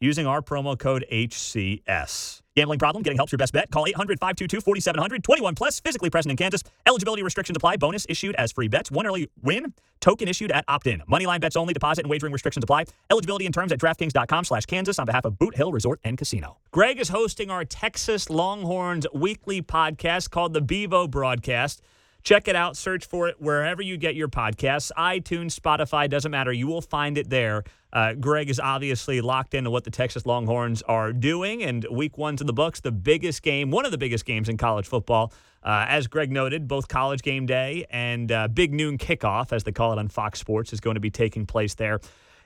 using 0.00 0.26
our 0.26 0.42
promo 0.42 0.76
code 0.76 1.04
HCS. 1.12 2.42
Gambling 2.56 2.78
problem? 2.78 3.02
Getting 3.02 3.18
help's 3.18 3.32
your 3.32 3.38
best 3.38 3.52
bet. 3.52 3.70
Call 3.70 3.86
800 3.86 4.18
522 4.18 4.62
4700. 4.62 5.22
21 5.22 5.54
plus, 5.54 5.78
physically 5.78 6.08
present 6.08 6.30
in 6.30 6.36
Kansas. 6.38 6.64
Eligibility 6.86 7.22
restrictions 7.22 7.56
apply. 7.56 7.76
Bonus 7.76 8.06
issued 8.08 8.34
as 8.36 8.50
free 8.50 8.66
bets. 8.66 8.90
One 8.90 9.06
early 9.06 9.28
win. 9.42 9.74
Token 10.00 10.26
issued 10.26 10.50
at 10.50 10.64
opt 10.66 10.86
in. 10.86 11.02
Moneyline 11.02 11.40
bets 11.40 11.54
only. 11.54 11.74
Deposit 11.74 12.02
and 12.04 12.10
wagering 12.10 12.32
restrictions 12.32 12.64
apply. 12.64 12.86
Eligibility 13.10 13.44
and 13.44 13.54
terms 13.54 13.72
at 13.72 13.78
DraftKings.com 13.78 14.44
slash 14.44 14.64
Kansas 14.64 14.98
on 14.98 15.04
behalf 15.04 15.26
of 15.26 15.38
Boot 15.38 15.54
Hill 15.54 15.70
Resort 15.70 16.00
and 16.02 16.16
Casino. 16.16 16.56
Greg 16.70 16.98
is 16.98 17.10
hosting 17.10 17.50
our 17.50 17.64
Texas 17.64 18.30
Longhorns 18.30 19.06
weekly 19.12 19.60
podcast 19.60 20.30
called 20.30 20.54
the 20.54 20.62
Bevo 20.62 21.06
Broadcast. 21.06 21.82
Check 22.26 22.48
it 22.48 22.56
out. 22.56 22.76
Search 22.76 23.06
for 23.06 23.28
it 23.28 23.40
wherever 23.40 23.80
you 23.80 23.96
get 23.96 24.16
your 24.16 24.26
podcasts 24.26 24.90
iTunes, 24.98 25.54
Spotify, 25.54 26.10
doesn't 26.10 26.32
matter. 26.32 26.52
You 26.52 26.66
will 26.66 26.80
find 26.80 27.16
it 27.18 27.30
there. 27.30 27.62
Uh, 27.92 28.14
Greg 28.14 28.50
is 28.50 28.58
obviously 28.58 29.20
locked 29.20 29.54
into 29.54 29.70
what 29.70 29.84
the 29.84 29.92
Texas 29.92 30.26
Longhorns 30.26 30.82
are 30.82 31.12
doing, 31.12 31.62
and 31.62 31.86
week 31.88 32.18
one's 32.18 32.40
in 32.40 32.48
the 32.48 32.52
books, 32.52 32.80
the 32.80 32.90
biggest 32.90 33.44
game, 33.44 33.70
one 33.70 33.84
of 33.84 33.92
the 33.92 33.96
biggest 33.96 34.24
games 34.24 34.48
in 34.48 34.56
college 34.56 34.88
football. 34.88 35.32
Uh, 35.62 35.86
as 35.88 36.08
Greg 36.08 36.32
noted, 36.32 36.66
both 36.66 36.88
college 36.88 37.22
game 37.22 37.46
day 37.46 37.86
and 37.90 38.32
uh, 38.32 38.48
big 38.48 38.74
noon 38.74 38.98
kickoff, 38.98 39.52
as 39.52 39.62
they 39.62 39.70
call 39.70 39.92
it 39.92 39.98
on 40.00 40.08
Fox 40.08 40.40
Sports, 40.40 40.72
is 40.72 40.80
going 40.80 40.94
to 40.94 41.00
be 41.00 41.10
taking 41.10 41.46
place 41.46 41.76
there. 41.76 42.00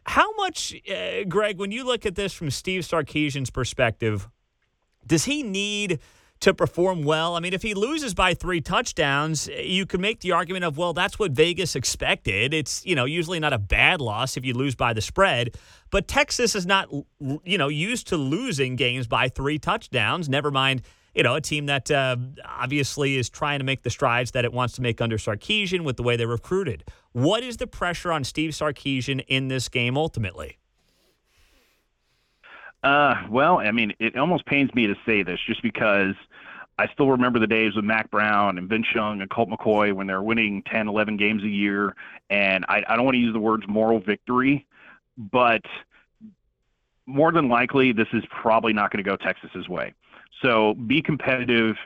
How 0.04 0.30
much, 0.36 0.74
uh, 0.90 1.24
Greg, 1.26 1.58
when 1.58 1.72
you 1.72 1.86
look 1.86 2.04
at 2.04 2.16
this 2.16 2.34
from 2.34 2.50
Steve 2.50 2.82
Sarkisian's 2.82 3.48
perspective, 3.48 4.28
does 5.06 5.24
he 5.24 5.42
need 5.42 6.00
to 6.40 6.54
perform 6.54 7.04
well? 7.04 7.36
I 7.36 7.40
mean, 7.40 7.52
if 7.52 7.62
he 7.62 7.74
loses 7.74 8.14
by 8.14 8.34
three 8.34 8.60
touchdowns, 8.60 9.48
you 9.48 9.86
could 9.86 10.00
make 10.00 10.20
the 10.20 10.32
argument 10.32 10.64
of, 10.64 10.78
well, 10.78 10.92
that's 10.92 11.18
what 11.18 11.32
Vegas 11.32 11.76
expected. 11.76 12.54
It's, 12.54 12.84
you 12.84 12.94
know, 12.94 13.04
usually 13.04 13.40
not 13.40 13.52
a 13.52 13.58
bad 13.58 14.00
loss 14.00 14.36
if 14.36 14.44
you 14.44 14.54
lose 14.54 14.74
by 14.74 14.92
the 14.92 15.00
spread. 15.00 15.56
But 15.90 16.08
Texas 16.08 16.54
is 16.54 16.66
not, 16.66 16.88
you 17.44 17.58
know, 17.58 17.68
used 17.68 18.08
to 18.08 18.16
losing 18.16 18.76
games 18.76 19.06
by 19.06 19.28
three 19.28 19.58
touchdowns, 19.58 20.28
never 20.28 20.50
mind 20.50 20.82
you 21.14 21.22
know, 21.22 21.34
a 21.34 21.40
team 21.40 21.66
that 21.66 21.90
uh, 21.90 22.16
obviously 22.44 23.16
is 23.16 23.28
trying 23.28 23.58
to 23.58 23.64
make 23.64 23.82
the 23.82 23.90
strides 23.90 24.30
that 24.32 24.44
it 24.44 24.52
wants 24.52 24.74
to 24.74 24.82
make 24.82 25.00
under 25.00 25.18
Sarkisian 25.18 25.82
with 25.84 25.96
the 25.96 26.02
way 26.02 26.16
they 26.16 26.26
recruited. 26.26 26.84
What 27.12 27.42
is 27.42 27.56
the 27.56 27.66
pressure 27.66 28.12
on 28.12 28.24
Steve 28.24 28.50
Sarkisian 28.50 29.24
in 29.26 29.48
this 29.48 29.68
game 29.68 29.96
ultimately? 29.96 30.58
Uh, 32.82 33.14
well, 33.28 33.58
I 33.58 33.72
mean, 33.72 33.92
it 33.98 34.16
almost 34.16 34.46
pains 34.46 34.72
me 34.74 34.86
to 34.86 34.94
say 35.04 35.22
this 35.22 35.38
just 35.46 35.62
because 35.62 36.14
I 36.80 36.88
still 36.94 37.10
remember 37.10 37.38
the 37.38 37.46
days 37.46 37.76
with 37.76 37.84
Mack 37.84 38.10
Brown 38.10 38.56
and 38.56 38.66
Vince 38.66 38.86
Young 38.94 39.20
and 39.20 39.28
Colt 39.28 39.50
McCoy 39.50 39.92
when 39.92 40.06
they're 40.06 40.22
winning 40.22 40.62
10, 40.62 40.88
11 40.88 41.18
games 41.18 41.42
a 41.42 41.48
year. 41.48 41.94
And 42.30 42.64
I, 42.70 42.82
I 42.88 42.96
don't 42.96 43.04
want 43.04 43.16
to 43.16 43.20
use 43.20 43.34
the 43.34 43.38
words 43.38 43.64
moral 43.68 44.00
victory, 44.00 44.66
but 45.18 45.60
more 47.04 47.32
than 47.32 47.50
likely, 47.50 47.92
this 47.92 48.08
is 48.14 48.24
probably 48.30 48.72
not 48.72 48.90
going 48.90 49.04
to 49.04 49.10
go 49.10 49.14
Texas's 49.14 49.68
way. 49.68 49.92
So 50.40 50.72
be 50.72 51.02
competitive. 51.02 51.76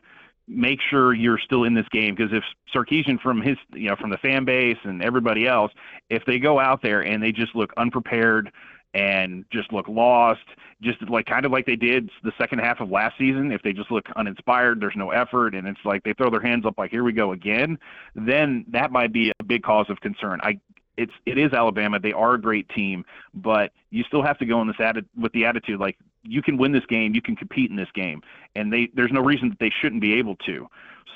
Make 0.47 0.79
sure 0.81 1.13
you're 1.13 1.41
still 1.41 1.65
in 1.65 1.75
this 1.75 1.89
game 1.89 2.15
because 2.15 2.33
if 2.33 2.45
Sarkisian 2.73 3.21
from 3.21 3.43
his, 3.43 3.57
you 3.73 3.89
know, 3.89 3.97
from 3.97 4.11
the 4.11 4.19
fan 4.19 4.45
base 4.45 4.79
and 4.85 5.03
everybody 5.03 5.49
else, 5.49 5.73
if 6.09 6.25
they 6.25 6.39
go 6.39 6.61
out 6.61 6.83
there 6.83 7.01
and 7.01 7.21
they 7.21 7.33
just 7.33 7.57
look 7.57 7.73
unprepared 7.77 8.53
and 8.95 9.45
just 9.51 9.73
look 9.73 9.89
lost, 9.89 10.45
just 10.81 11.03
like 11.09 11.27
kind 11.27 11.45
of 11.45 11.53
like 11.53 11.67
they 11.67 11.77
did 11.77 12.11
the 12.23 12.33
second 12.39 12.61
half 12.61 12.81
of 12.81 12.91
last 12.91 13.19
season. 13.19 13.51
If 13.53 13.63
they 13.63 13.73
just 13.73 13.91
look 13.91 14.07
uninspired, 14.17 14.81
there's 14.81 14.97
no 14.97 15.11
effort, 15.11 15.55
and 15.55 15.67
it's 15.67 15.81
like 15.85 16.05
they 16.05 16.13
throw 16.13 16.31
their 16.31 16.41
hands 16.41 16.65
up 16.65 16.79
like 16.79 16.91
here 16.91 17.05
we 17.05 17.13
go 17.13 17.33
again, 17.33 17.79
then 18.15 18.65
that 18.69 18.93
might 18.93 19.13
be 19.13 19.33
a 19.39 19.45
big 19.45 19.63
cause 19.63 19.91
of 19.91 20.01
concern. 20.01 20.41
I 20.43 20.61
it's 20.97 21.13
it 21.27 21.39
is 21.39 21.53
Alabama. 21.53 21.99
They 21.99 22.13
are 22.13 22.35
a 22.35 22.41
great 22.41 22.69
team, 22.69 23.05
but 23.35 23.73
you 23.91 24.05
still 24.05 24.23
have 24.23 24.39
to 24.39 24.47
go 24.47 24.61
in 24.61 24.69
this 24.69 24.77
atti- 24.77 25.07
with 25.17 25.33
the 25.33 25.45
attitude 25.45 25.81
like 25.81 25.99
you 26.23 26.41
can 26.41 26.57
win 26.57 26.73
this 26.73 26.87
game, 26.87 27.15
you 27.15 27.21
can 27.21 27.37
compete 27.37 27.71
in 27.71 27.77
this 27.77 27.91
game, 27.95 28.23
and 28.55 28.73
they 28.73 28.89
there's 28.95 29.13
no 29.13 29.21
reason 29.21 29.49
that 29.49 29.59
they 29.59 29.71
shouldn't 29.71 30.01
be 30.01 30.15
able 30.15 30.37
to. 30.47 30.69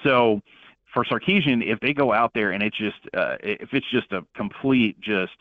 So 0.03 0.43
for 0.93 1.05
Sarkisian, 1.05 1.65
if 1.65 1.79
they 1.81 1.93
go 1.93 2.13
out 2.13 2.33
there 2.35 2.51
and 2.51 2.63
it's 2.63 2.77
just 2.77 2.99
uh, 3.15 3.37
if 3.41 3.73
it's 3.73 3.89
just 3.91 4.13
a 4.13 4.25
complete 4.35 5.01
just 5.01 5.37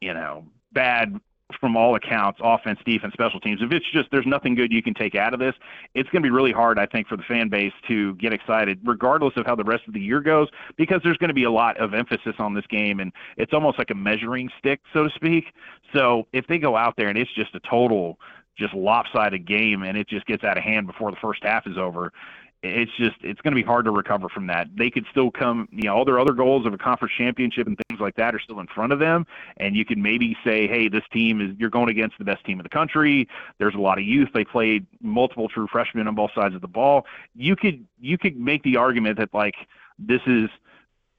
you 0.00 0.14
know 0.14 0.44
bad 0.72 1.18
from 1.60 1.76
all 1.76 1.94
accounts, 1.94 2.38
offense, 2.42 2.78
defense, 2.84 3.12
special 3.14 3.40
teams. 3.40 3.62
If 3.62 3.72
it's 3.72 3.90
just 3.90 4.10
there's 4.10 4.26
nothing 4.26 4.54
good 4.54 4.72
you 4.72 4.82
can 4.82 4.94
take 4.94 5.14
out 5.14 5.32
of 5.32 5.40
this, 5.40 5.54
it's 5.94 6.08
going 6.10 6.22
to 6.22 6.26
be 6.26 6.30
really 6.30 6.52
hard, 6.52 6.78
I 6.78 6.86
think, 6.86 7.08
for 7.08 7.16
the 7.16 7.22
fan 7.22 7.48
base 7.48 7.72
to 7.88 8.14
get 8.16 8.32
excited, 8.32 8.80
regardless 8.84 9.34
of 9.36 9.46
how 9.46 9.54
the 9.54 9.64
rest 9.64 9.84
of 9.88 9.94
the 9.94 10.00
year 10.00 10.20
goes, 10.20 10.48
because 10.76 11.00
there's 11.02 11.16
going 11.16 11.28
to 11.28 11.34
be 11.34 11.44
a 11.44 11.50
lot 11.50 11.76
of 11.78 11.94
emphasis 11.94 12.34
on 12.38 12.54
this 12.54 12.66
game, 12.66 13.00
and 13.00 13.12
it's 13.36 13.52
almost 13.52 13.78
like 13.78 13.90
a 13.90 13.94
measuring 13.94 14.50
stick, 14.58 14.80
so 14.92 15.04
to 15.04 15.10
speak. 15.14 15.46
So 15.94 16.26
if 16.32 16.46
they 16.46 16.58
go 16.58 16.76
out 16.76 16.94
there 16.96 17.08
and 17.08 17.16
it's 17.16 17.32
just 17.34 17.54
a 17.54 17.60
total 17.60 18.18
just 18.58 18.74
lopsided 18.74 19.46
game 19.46 19.84
and 19.84 19.96
it 19.96 20.08
just 20.08 20.26
gets 20.26 20.42
out 20.42 20.58
of 20.58 20.64
hand 20.64 20.86
before 20.86 21.12
the 21.12 21.16
first 21.22 21.44
half 21.44 21.66
is 21.66 21.78
over, 21.78 22.12
it's 22.62 22.90
just 22.98 23.16
it's 23.22 23.40
going 23.40 23.54
to 23.54 23.60
be 23.60 23.66
hard 23.66 23.84
to 23.84 23.90
recover 23.90 24.28
from 24.28 24.48
that. 24.48 24.66
They 24.76 24.90
could 24.90 25.06
still 25.10 25.30
come, 25.30 25.68
you 25.70 25.84
know, 25.84 25.96
all 25.96 26.04
their 26.04 26.18
other 26.18 26.32
goals 26.32 26.66
of 26.66 26.74
a 26.74 26.78
conference 26.78 27.14
championship 27.16 27.66
and 27.66 27.78
things 27.87 27.87
like 28.00 28.16
that 28.16 28.34
are 28.34 28.40
still 28.40 28.60
in 28.60 28.66
front 28.66 28.92
of 28.92 28.98
them, 28.98 29.26
and 29.56 29.76
you 29.76 29.84
can 29.84 30.02
maybe 30.02 30.36
say, 30.44 30.66
hey, 30.66 30.88
this 30.88 31.04
team 31.12 31.40
is 31.40 31.56
you're 31.58 31.70
going 31.70 31.88
against 31.88 32.18
the 32.18 32.24
best 32.24 32.44
team 32.44 32.58
in 32.58 32.62
the 32.62 32.68
country. 32.68 33.28
There's 33.58 33.74
a 33.74 33.78
lot 33.78 33.98
of 33.98 34.04
youth. 34.04 34.28
They 34.32 34.44
played 34.44 34.86
multiple 35.00 35.48
true 35.48 35.66
freshmen 35.70 36.08
on 36.08 36.14
both 36.14 36.30
sides 36.34 36.54
of 36.54 36.60
the 36.60 36.68
ball. 36.68 37.06
You 37.34 37.56
could 37.56 37.86
you 38.00 38.18
could 38.18 38.36
make 38.36 38.62
the 38.62 38.76
argument 38.76 39.18
that 39.18 39.32
like 39.32 39.54
this 39.98 40.20
is 40.26 40.48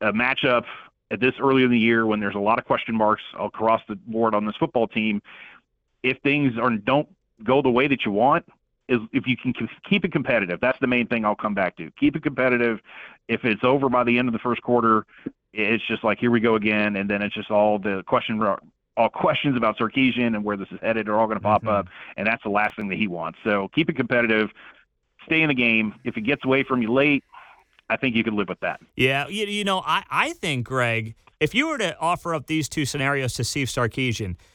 a 0.01 0.13
matchup 0.13 0.65
at 1.11 1.19
this 1.19 1.33
early 1.39 1.63
in 1.63 1.71
the 1.71 1.79
year 1.79 2.05
when 2.05 2.19
there's 2.19 2.35
a 2.35 2.39
lot 2.39 2.59
of 2.59 2.65
question 2.65 2.95
marks 2.95 3.23
across 3.39 3.81
the 3.87 3.95
board 3.95 4.35
on 4.35 4.45
this 4.45 4.55
football 4.55 4.87
team. 4.87 5.21
If 6.03 6.17
things 6.21 6.57
are 6.57 6.69
don't 6.69 7.09
go 7.43 7.61
the 7.61 7.69
way 7.69 7.87
that 7.87 8.05
you 8.05 8.11
want, 8.11 8.45
is 8.89 8.99
if 9.13 9.27
you 9.27 9.37
can 9.37 9.53
keep 9.87 10.03
it 10.03 10.11
competitive. 10.11 10.59
That's 10.59 10.79
the 10.79 10.87
main 10.87 11.07
thing 11.07 11.23
I'll 11.23 11.35
come 11.35 11.53
back 11.53 11.77
to. 11.77 11.91
Keep 11.99 12.15
it 12.15 12.23
competitive. 12.23 12.79
If 13.27 13.45
it's 13.45 13.63
over 13.63 13.87
by 13.87 14.03
the 14.03 14.17
end 14.17 14.27
of 14.27 14.33
the 14.33 14.39
first 14.39 14.61
quarter, 14.63 15.05
it's 15.53 15.85
just 15.87 16.03
like 16.03 16.19
here 16.19 16.31
we 16.31 16.39
go 16.39 16.55
again, 16.55 16.95
and 16.95 17.09
then 17.09 17.21
it's 17.21 17.35
just 17.35 17.51
all 17.51 17.79
the 17.79 18.03
question 18.07 18.41
all 18.97 19.09
questions 19.09 19.55
about 19.55 19.77
Sarkisian 19.77 20.35
and 20.35 20.43
where 20.43 20.57
this 20.57 20.67
is 20.71 20.79
headed 20.81 21.07
are 21.07 21.17
all 21.17 21.27
going 21.27 21.37
to 21.37 21.43
pop 21.43 21.61
mm-hmm. 21.61 21.69
up, 21.69 21.87
and 22.17 22.27
that's 22.27 22.43
the 22.43 22.49
last 22.49 22.75
thing 22.75 22.89
that 22.89 22.97
he 22.97 23.07
wants. 23.07 23.39
So 23.43 23.69
keep 23.73 23.89
it 23.89 23.95
competitive, 23.95 24.49
stay 25.25 25.41
in 25.41 25.47
the 25.47 25.55
game. 25.55 25.95
If 26.03 26.17
it 26.17 26.21
gets 26.21 26.43
away 26.43 26.63
from 26.63 26.81
you 26.81 26.91
late, 26.91 27.23
I 27.89 27.97
think 27.97 28.15
you 28.15 28.23
can 28.23 28.35
live 28.35 28.49
with 28.49 28.59
that. 28.59 28.81
Yeah, 28.95 29.27
you, 29.27 29.45
you 29.45 29.63
know, 29.63 29.81
I, 29.85 30.03
I 30.09 30.33
think, 30.33 30.67
Greg, 30.67 31.15
if 31.39 31.55
you 31.55 31.67
were 31.67 31.77
to 31.77 31.97
offer 31.99 32.35
up 32.35 32.47
these 32.47 32.67
two 32.67 32.85
scenarios 32.85 33.33
to 33.33 33.43
Steve 33.43 33.67
Sarkisian– 33.67 34.35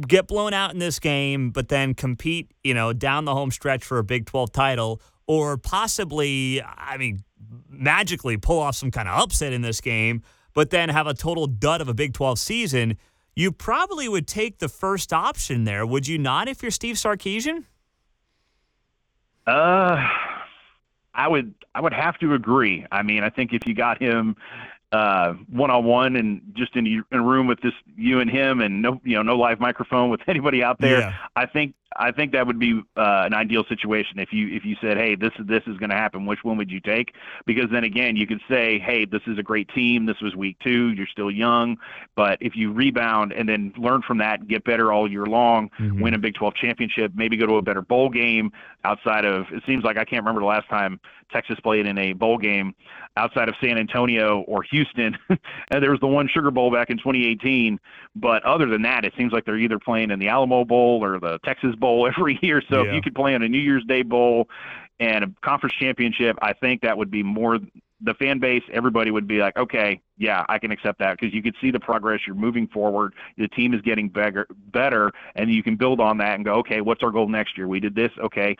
get 0.00 0.26
blown 0.26 0.52
out 0.52 0.72
in 0.72 0.78
this 0.78 0.98
game, 0.98 1.50
but 1.50 1.68
then 1.68 1.94
compete, 1.94 2.50
you 2.62 2.74
know, 2.74 2.92
down 2.92 3.24
the 3.24 3.34
home 3.34 3.50
stretch 3.50 3.84
for 3.84 3.98
a 3.98 4.04
Big 4.04 4.26
12 4.26 4.52
title, 4.52 5.00
or 5.26 5.56
possibly, 5.56 6.62
I 6.62 6.96
mean, 6.96 7.22
magically 7.68 8.36
pull 8.36 8.58
off 8.58 8.76
some 8.76 8.90
kind 8.90 9.08
of 9.08 9.18
upset 9.18 9.52
in 9.52 9.62
this 9.62 9.80
game, 9.80 10.22
but 10.54 10.70
then 10.70 10.88
have 10.88 11.06
a 11.06 11.14
total 11.14 11.46
dud 11.46 11.80
of 11.80 11.88
a 11.88 11.94
Big 11.94 12.14
12 12.14 12.38
season, 12.38 12.96
you 13.34 13.50
probably 13.50 14.08
would 14.08 14.26
take 14.26 14.58
the 14.58 14.68
first 14.68 15.12
option 15.12 15.64
there, 15.64 15.84
would 15.86 16.06
you 16.06 16.18
not, 16.18 16.48
if 16.48 16.62
you're 16.62 16.70
Steve 16.70 16.96
Sarkisian? 16.96 17.64
Uh, 19.46 20.08
I 21.14 21.28
would 21.28 21.54
I 21.74 21.80
would 21.80 21.92
have 21.92 22.18
to 22.18 22.34
agree. 22.34 22.86
I 22.90 23.02
mean, 23.02 23.22
I 23.22 23.30
think 23.30 23.52
if 23.52 23.66
you 23.66 23.74
got 23.74 24.00
him 24.00 24.36
one 25.50 25.70
on 25.70 25.84
one 25.84 26.16
and 26.16 26.40
just 26.54 26.76
in, 26.76 26.86
in 26.86 27.04
a 27.12 27.22
room 27.22 27.46
with 27.46 27.60
just 27.60 27.76
you 27.96 28.20
and 28.20 28.30
him 28.30 28.60
and 28.60 28.80
no 28.80 29.00
you 29.04 29.16
know 29.16 29.22
no 29.22 29.36
live 29.36 29.60
microphone 29.60 30.10
with 30.10 30.20
anybody 30.28 30.62
out 30.62 30.80
there. 30.80 31.00
Yeah. 31.00 31.14
I 31.36 31.46
think 31.46 31.74
I 31.96 32.12
think 32.12 32.32
that 32.32 32.46
would 32.46 32.58
be 32.58 32.80
uh, 32.96 33.22
an 33.26 33.34
ideal 33.34 33.64
situation 33.68 34.18
if 34.18 34.32
you 34.32 34.48
if 34.48 34.64
you 34.64 34.76
said, 34.80 34.96
hey, 34.96 35.14
this 35.14 35.32
this 35.38 35.62
is 35.66 35.76
going 35.78 35.90
to 35.90 35.96
happen. 35.96 36.26
Which 36.26 36.42
one 36.42 36.56
would 36.56 36.70
you 36.70 36.80
take? 36.80 37.14
Because 37.46 37.66
then 37.70 37.84
again, 37.84 38.16
you 38.16 38.26
could 38.26 38.40
say, 38.48 38.78
hey, 38.78 39.04
this 39.04 39.22
is 39.26 39.38
a 39.38 39.42
great 39.42 39.68
team. 39.74 40.06
This 40.06 40.20
was 40.20 40.34
week 40.34 40.56
two. 40.62 40.92
You're 40.92 41.06
still 41.06 41.30
young, 41.30 41.76
but 42.16 42.38
if 42.40 42.56
you 42.56 42.72
rebound 42.72 43.32
and 43.32 43.48
then 43.48 43.72
learn 43.76 44.02
from 44.02 44.18
that, 44.18 44.46
get 44.48 44.64
better 44.64 44.92
all 44.92 45.10
year 45.10 45.26
long, 45.26 45.70
mm-hmm. 45.78 46.00
win 46.00 46.14
a 46.14 46.18
Big 46.18 46.34
12 46.34 46.54
championship, 46.54 47.12
maybe 47.14 47.36
go 47.36 47.46
to 47.46 47.56
a 47.56 47.62
better 47.62 47.82
bowl 47.82 48.08
game 48.08 48.50
outside 48.84 49.24
of. 49.24 49.46
It 49.52 49.62
seems 49.66 49.84
like 49.84 49.96
I 49.96 50.04
can't 50.04 50.22
remember 50.22 50.40
the 50.40 50.46
last 50.46 50.68
time 50.68 51.00
Texas 51.32 51.58
played 51.60 51.86
in 51.86 51.98
a 51.98 52.12
bowl 52.12 52.38
game 52.38 52.74
outside 53.16 53.48
of 53.48 53.54
San 53.60 53.78
Antonio 53.78 54.40
or 54.42 54.62
Houston. 54.62 55.16
and 55.28 55.82
there 55.82 55.90
was 55.90 56.00
the 56.00 56.06
one 56.06 56.28
Sugar 56.28 56.50
Bowl 56.50 56.72
back 56.72 56.90
in 56.90 56.98
2018. 56.98 57.78
But 58.16 58.44
other 58.44 58.66
than 58.66 58.82
that, 58.82 59.04
it 59.04 59.12
seems 59.16 59.32
like 59.32 59.44
they're 59.44 59.58
either 59.58 59.78
playing 59.78 60.10
in 60.10 60.18
the 60.18 60.28
Alamo 60.28 60.64
Bowl 60.64 61.04
or 61.04 61.18
the 61.18 61.38
Texas 61.44 61.74
Bowl 61.76 61.83
every 62.06 62.38
year. 62.42 62.62
So 62.68 62.82
yeah. 62.82 62.88
if 62.88 62.94
you 62.94 63.02
could 63.02 63.14
play 63.14 63.34
in 63.34 63.42
a 63.42 63.48
New 63.48 63.58
Year's 63.58 63.84
Day 63.84 64.02
Bowl 64.02 64.48
and 65.00 65.24
a 65.24 65.32
conference 65.42 65.74
championship, 65.74 66.38
I 66.40 66.52
think 66.52 66.82
that 66.82 66.96
would 66.96 67.10
be 67.10 67.22
more 67.22 67.58
the 68.04 68.14
fan 68.14 68.38
base, 68.38 68.62
everybody 68.72 69.10
would 69.10 69.26
be 69.26 69.38
like, 69.38 69.56
okay, 69.56 70.00
yeah, 70.18 70.44
I 70.48 70.58
can 70.58 70.70
accept 70.70 70.98
that 70.98 71.18
because 71.18 71.34
you 71.34 71.42
could 71.42 71.56
see 71.60 71.70
the 71.70 71.80
progress. 71.80 72.20
You're 72.26 72.36
moving 72.36 72.68
forward. 72.68 73.14
The 73.38 73.48
team 73.48 73.72
is 73.72 73.80
getting 73.80 74.08
better, 74.08 74.46
better, 74.72 75.10
and 75.34 75.50
you 75.50 75.62
can 75.62 75.76
build 75.76 76.00
on 76.00 76.18
that 76.18 76.34
and 76.34 76.44
go, 76.44 76.54
okay, 76.56 76.80
what's 76.82 77.02
our 77.02 77.10
goal 77.10 77.28
next 77.28 77.56
year? 77.56 77.66
We 77.66 77.80
did 77.80 77.94
this, 77.94 78.10
okay, 78.18 78.56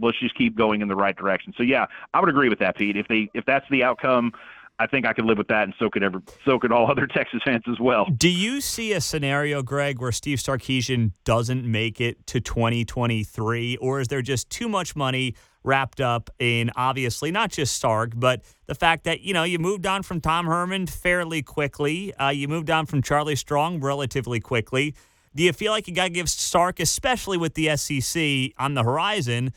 let's 0.00 0.18
just 0.18 0.34
keep 0.34 0.56
going 0.56 0.82
in 0.82 0.88
the 0.88 0.96
right 0.96 1.16
direction. 1.16 1.54
So 1.56 1.62
yeah, 1.62 1.86
I 2.12 2.20
would 2.20 2.28
agree 2.28 2.48
with 2.48 2.58
that, 2.58 2.76
Pete. 2.76 2.96
If 2.96 3.08
they 3.08 3.30
if 3.34 3.44
that's 3.44 3.66
the 3.70 3.84
outcome, 3.84 4.32
I 4.80 4.86
think 4.86 5.06
I 5.06 5.12
could 5.12 5.24
live 5.24 5.38
with 5.38 5.48
that, 5.48 5.64
and 5.64 5.74
so 5.78 5.90
could 5.90 6.02
ever, 6.02 6.22
so 6.44 6.58
could 6.58 6.72
all 6.72 6.90
other 6.90 7.06
Texas 7.06 7.40
fans 7.44 7.64
as 7.68 7.80
well. 7.80 8.06
Do 8.06 8.28
you 8.28 8.60
see 8.60 8.92
a 8.92 9.00
scenario, 9.00 9.62
Greg, 9.62 10.00
where 10.00 10.12
Steve 10.12 10.38
Sarkisian 10.38 11.12
doesn't 11.24 11.64
make 11.64 12.00
it 12.00 12.26
to 12.28 12.40
2023, 12.40 13.76
or 13.78 14.00
is 14.00 14.08
there 14.08 14.22
just 14.22 14.50
too 14.50 14.68
much 14.68 14.94
money 14.94 15.34
wrapped 15.64 16.00
up 16.00 16.30
in 16.38 16.70
obviously 16.76 17.30
not 17.30 17.50
just 17.50 17.78
Sark, 17.78 18.12
but 18.14 18.42
the 18.66 18.74
fact 18.74 19.04
that 19.04 19.20
you 19.20 19.34
know 19.34 19.42
you 19.42 19.58
moved 19.58 19.86
on 19.86 20.02
from 20.02 20.20
Tom 20.20 20.46
Herman 20.46 20.86
fairly 20.86 21.42
quickly, 21.42 22.14
uh, 22.14 22.30
you 22.30 22.48
moved 22.48 22.70
on 22.70 22.86
from 22.86 23.02
Charlie 23.02 23.36
Strong 23.36 23.80
relatively 23.80 24.40
quickly. 24.40 24.94
Do 25.34 25.42
you 25.42 25.52
feel 25.52 25.72
like 25.72 25.86
you 25.86 25.94
got 25.94 26.04
to 26.04 26.10
give 26.10 26.28
Sark, 26.28 26.80
especially 26.80 27.36
with 27.36 27.54
the 27.54 27.76
SEC 27.76 28.52
on 28.58 28.74
the 28.74 28.82
horizon? 28.82 29.52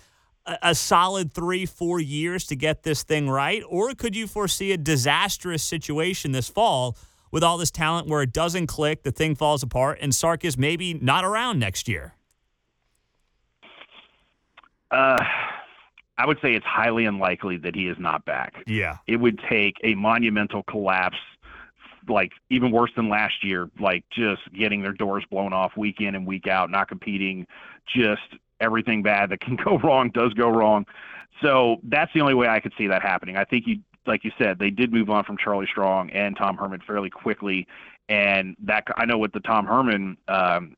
A 0.45 0.73
solid 0.73 1.33
three, 1.33 1.65
four 1.65 1.99
years 1.99 2.45
to 2.47 2.55
get 2.55 2.83
this 2.83 3.03
thing 3.03 3.29
right? 3.29 3.63
Or 3.67 3.93
could 3.93 4.15
you 4.15 4.27
foresee 4.27 4.71
a 4.71 4.77
disastrous 4.77 5.63
situation 5.63 6.31
this 6.31 6.49
fall 6.49 6.97
with 7.31 7.43
all 7.43 7.57
this 7.57 7.71
talent 7.71 8.07
where 8.07 8.21
it 8.21 8.33
doesn't 8.33 8.67
click, 8.67 9.03
the 9.03 9.11
thing 9.11 9.35
falls 9.35 9.63
apart, 9.63 9.99
and 10.01 10.13
Sark 10.13 10.43
is 10.43 10.57
maybe 10.57 10.93
not 10.95 11.23
around 11.23 11.59
next 11.59 11.87
year? 11.87 12.15
Uh, 14.89 15.23
I 16.17 16.25
would 16.25 16.37
say 16.41 16.53
it's 16.53 16.65
highly 16.65 17.05
unlikely 17.05 17.57
that 17.57 17.75
he 17.75 17.87
is 17.87 17.97
not 17.97 18.25
back. 18.25 18.55
Yeah. 18.67 18.97
It 19.07 19.17
would 19.17 19.39
take 19.49 19.77
a 19.83 19.95
monumental 19.95 20.63
collapse 20.63 21.17
like 22.07 22.31
even 22.49 22.71
worse 22.71 22.91
than 22.95 23.09
last 23.09 23.43
year, 23.43 23.69
like 23.79 24.03
just 24.11 24.41
getting 24.53 24.81
their 24.81 24.91
doors 24.91 25.23
blown 25.29 25.53
off 25.53 25.77
week 25.77 26.01
in 26.01 26.15
and 26.15 26.25
week 26.25 26.47
out, 26.47 26.69
not 26.69 26.87
competing, 26.87 27.45
just 27.95 28.21
everything 28.61 29.03
bad 29.03 29.29
that 29.31 29.41
can 29.41 29.55
go 29.65 29.77
wrong 29.79 30.09
does 30.13 30.33
go 30.33 30.49
wrong. 30.49 30.85
So 31.41 31.77
that's 31.83 32.13
the 32.13 32.21
only 32.21 32.33
way 32.33 32.47
I 32.47 32.59
could 32.59 32.73
see 32.77 32.87
that 32.87 33.01
happening. 33.01 33.35
I 33.35 33.45
think 33.45 33.65
you, 33.67 33.79
like 34.05 34.23
you 34.23 34.31
said, 34.37 34.59
they 34.59 34.69
did 34.69 34.93
move 34.93 35.09
on 35.09 35.23
from 35.23 35.37
Charlie 35.37 35.67
Strong 35.67 36.11
and 36.11 36.37
Tom 36.37 36.57
Herman 36.57 36.81
fairly 36.85 37.09
quickly, 37.09 37.67
and 38.09 38.55
that 38.63 38.85
I 38.95 39.05
know 39.05 39.17
with 39.17 39.33
the 39.33 39.39
Tom 39.39 39.65
Herman 39.65 40.17
um, 40.27 40.75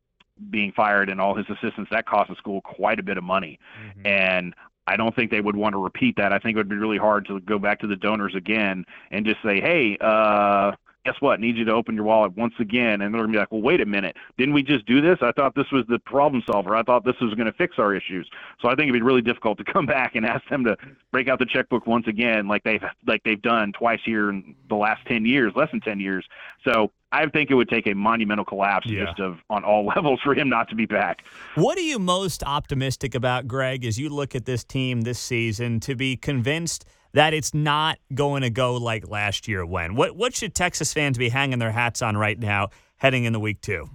being 0.49 0.71
fired 0.71 1.09
and 1.09 1.19
all 1.19 1.35
his 1.35 1.45
assistants, 1.49 1.89
that 1.91 2.05
cost 2.05 2.29
the 2.29 2.35
school 2.35 2.61
quite 2.61 2.99
a 2.99 3.03
bit 3.03 3.17
of 3.17 3.23
money, 3.23 3.59
mm-hmm. 3.81 4.07
and 4.07 4.55
I 4.87 4.97
don't 4.97 5.15
think 5.15 5.31
they 5.31 5.41
would 5.41 5.55
want 5.55 5.73
to 5.73 5.79
repeat 5.79 6.15
that. 6.17 6.33
I 6.33 6.39
think 6.39 6.55
it 6.55 6.59
would 6.59 6.69
be 6.69 6.75
really 6.75 6.97
hard 6.97 7.25
to 7.27 7.39
go 7.41 7.57
back 7.57 7.79
to 7.79 7.87
the 7.87 7.95
donors 7.95 8.35
again 8.35 8.85
and 9.11 9.25
just 9.25 9.41
say, 9.43 9.59
"Hey, 9.59 9.97
uh, 9.99 10.73
guess 11.05 11.15
what? 11.19 11.39
Need 11.39 11.57
you 11.57 11.65
to 11.65 11.71
open 11.71 11.95
your 11.95 12.05
wallet 12.05 12.35
once 12.37 12.53
again. 12.59 13.01
And 13.01 13.13
they're 13.13 13.21
going 13.21 13.33
to 13.33 13.35
be 13.35 13.39
like, 13.39 13.51
well, 13.51 13.61
wait 13.61 13.81
a 13.81 13.85
minute. 13.85 14.15
Didn't 14.37 14.53
we 14.53 14.63
just 14.63 14.85
do 14.85 15.01
this? 15.01 15.19
I 15.21 15.31
thought 15.33 15.53
this 15.53 15.71
was 15.71 15.83
the 15.89 15.99
problem 15.99 16.43
solver. 16.45 16.75
I 16.75 16.83
thought 16.83 17.03
this 17.03 17.19
was 17.21 17.33
going 17.33 17.47
to 17.47 17.53
fix 17.53 17.77
our 17.77 17.93
issues. 17.93 18.29
So 18.61 18.69
I 18.69 18.71
think 18.71 18.83
it'd 18.83 18.93
be 18.93 19.01
really 19.01 19.21
difficult 19.21 19.57
to 19.57 19.63
come 19.73 19.85
back 19.85 20.15
and 20.15 20.25
ask 20.25 20.47
them 20.49 20.63
to 20.63 20.77
break 21.11 21.27
out 21.27 21.39
the 21.39 21.45
checkbook 21.45 21.85
once 21.87 22.07
again, 22.07 22.47
like 22.47 22.63
they've 22.63 22.83
like 23.05 23.23
they've 23.23 23.41
done 23.41 23.73
twice 23.73 23.99
here 24.05 24.29
in 24.29 24.55
the 24.69 24.75
last 24.75 25.05
10 25.07 25.25
years, 25.25 25.53
less 25.55 25.69
than 25.71 25.81
10 25.81 25.99
years. 25.99 26.25
So 26.63 26.91
I 27.11 27.27
think 27.27 27.51
it 27.51 27.55
would 27.55 27.69
take 27.69 27.85
a 27.85 27.93
monumental 27.93 28.45
collapse 28.45 28.87
yeah. 28.87 29.05
just 29.05 29.19
of 29.19 29.39
on 29.49 29.63
all 29.63 29.85
levels 29.95 30.21
for 30.23 30.33
him 30.33 30.47
not 30.47 30.69
to 30.69 30.75
be 30.75 30.85
back. 30.85 31.25
What 31.55 31.77
are 31.77 31.81
you 31.81 31.99
most 31.99 32.43
optimistic 32.43 33.13
about, 33.13 33.47
Greg, 33.47 33.83
as 33.85 33.99
you 33.99 34.09
look 34.09 34.35
at 34.35 34.45
this 34.45 34.63
team 34.63 35.01
this 35.01 35.19
season 35.19 35.81
to 35.81 35.95
be 35.95 36.15
convinced– 36.15 36.85
that 37.13 37.33
it's 37.33 37.53
not 37.53 37.99
going 38.13 38.41
to 38.41 38.49
go 38.49 38.75
like 38.75 39.07
last 39.07 39.47
year 39.47 39.65
when? 39.65 39.95
What 39.95 40.15
what 40.15 40.35
should 40.35 40.53
Texas 40.53 40.93
fans 40.93 41.17
be 41.17 41.29
hanging 41.29 41.59
their 41.59 41.71
hats 41.71 42.01
on 42.01 42.17
right 42.17 42.37
now 42.37 42.69
heading 42.97 43.23
into 43.23 43.39
week 43.39 43.61
two? 43.61 43.89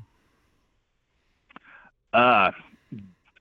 Uh, 2.12 2.50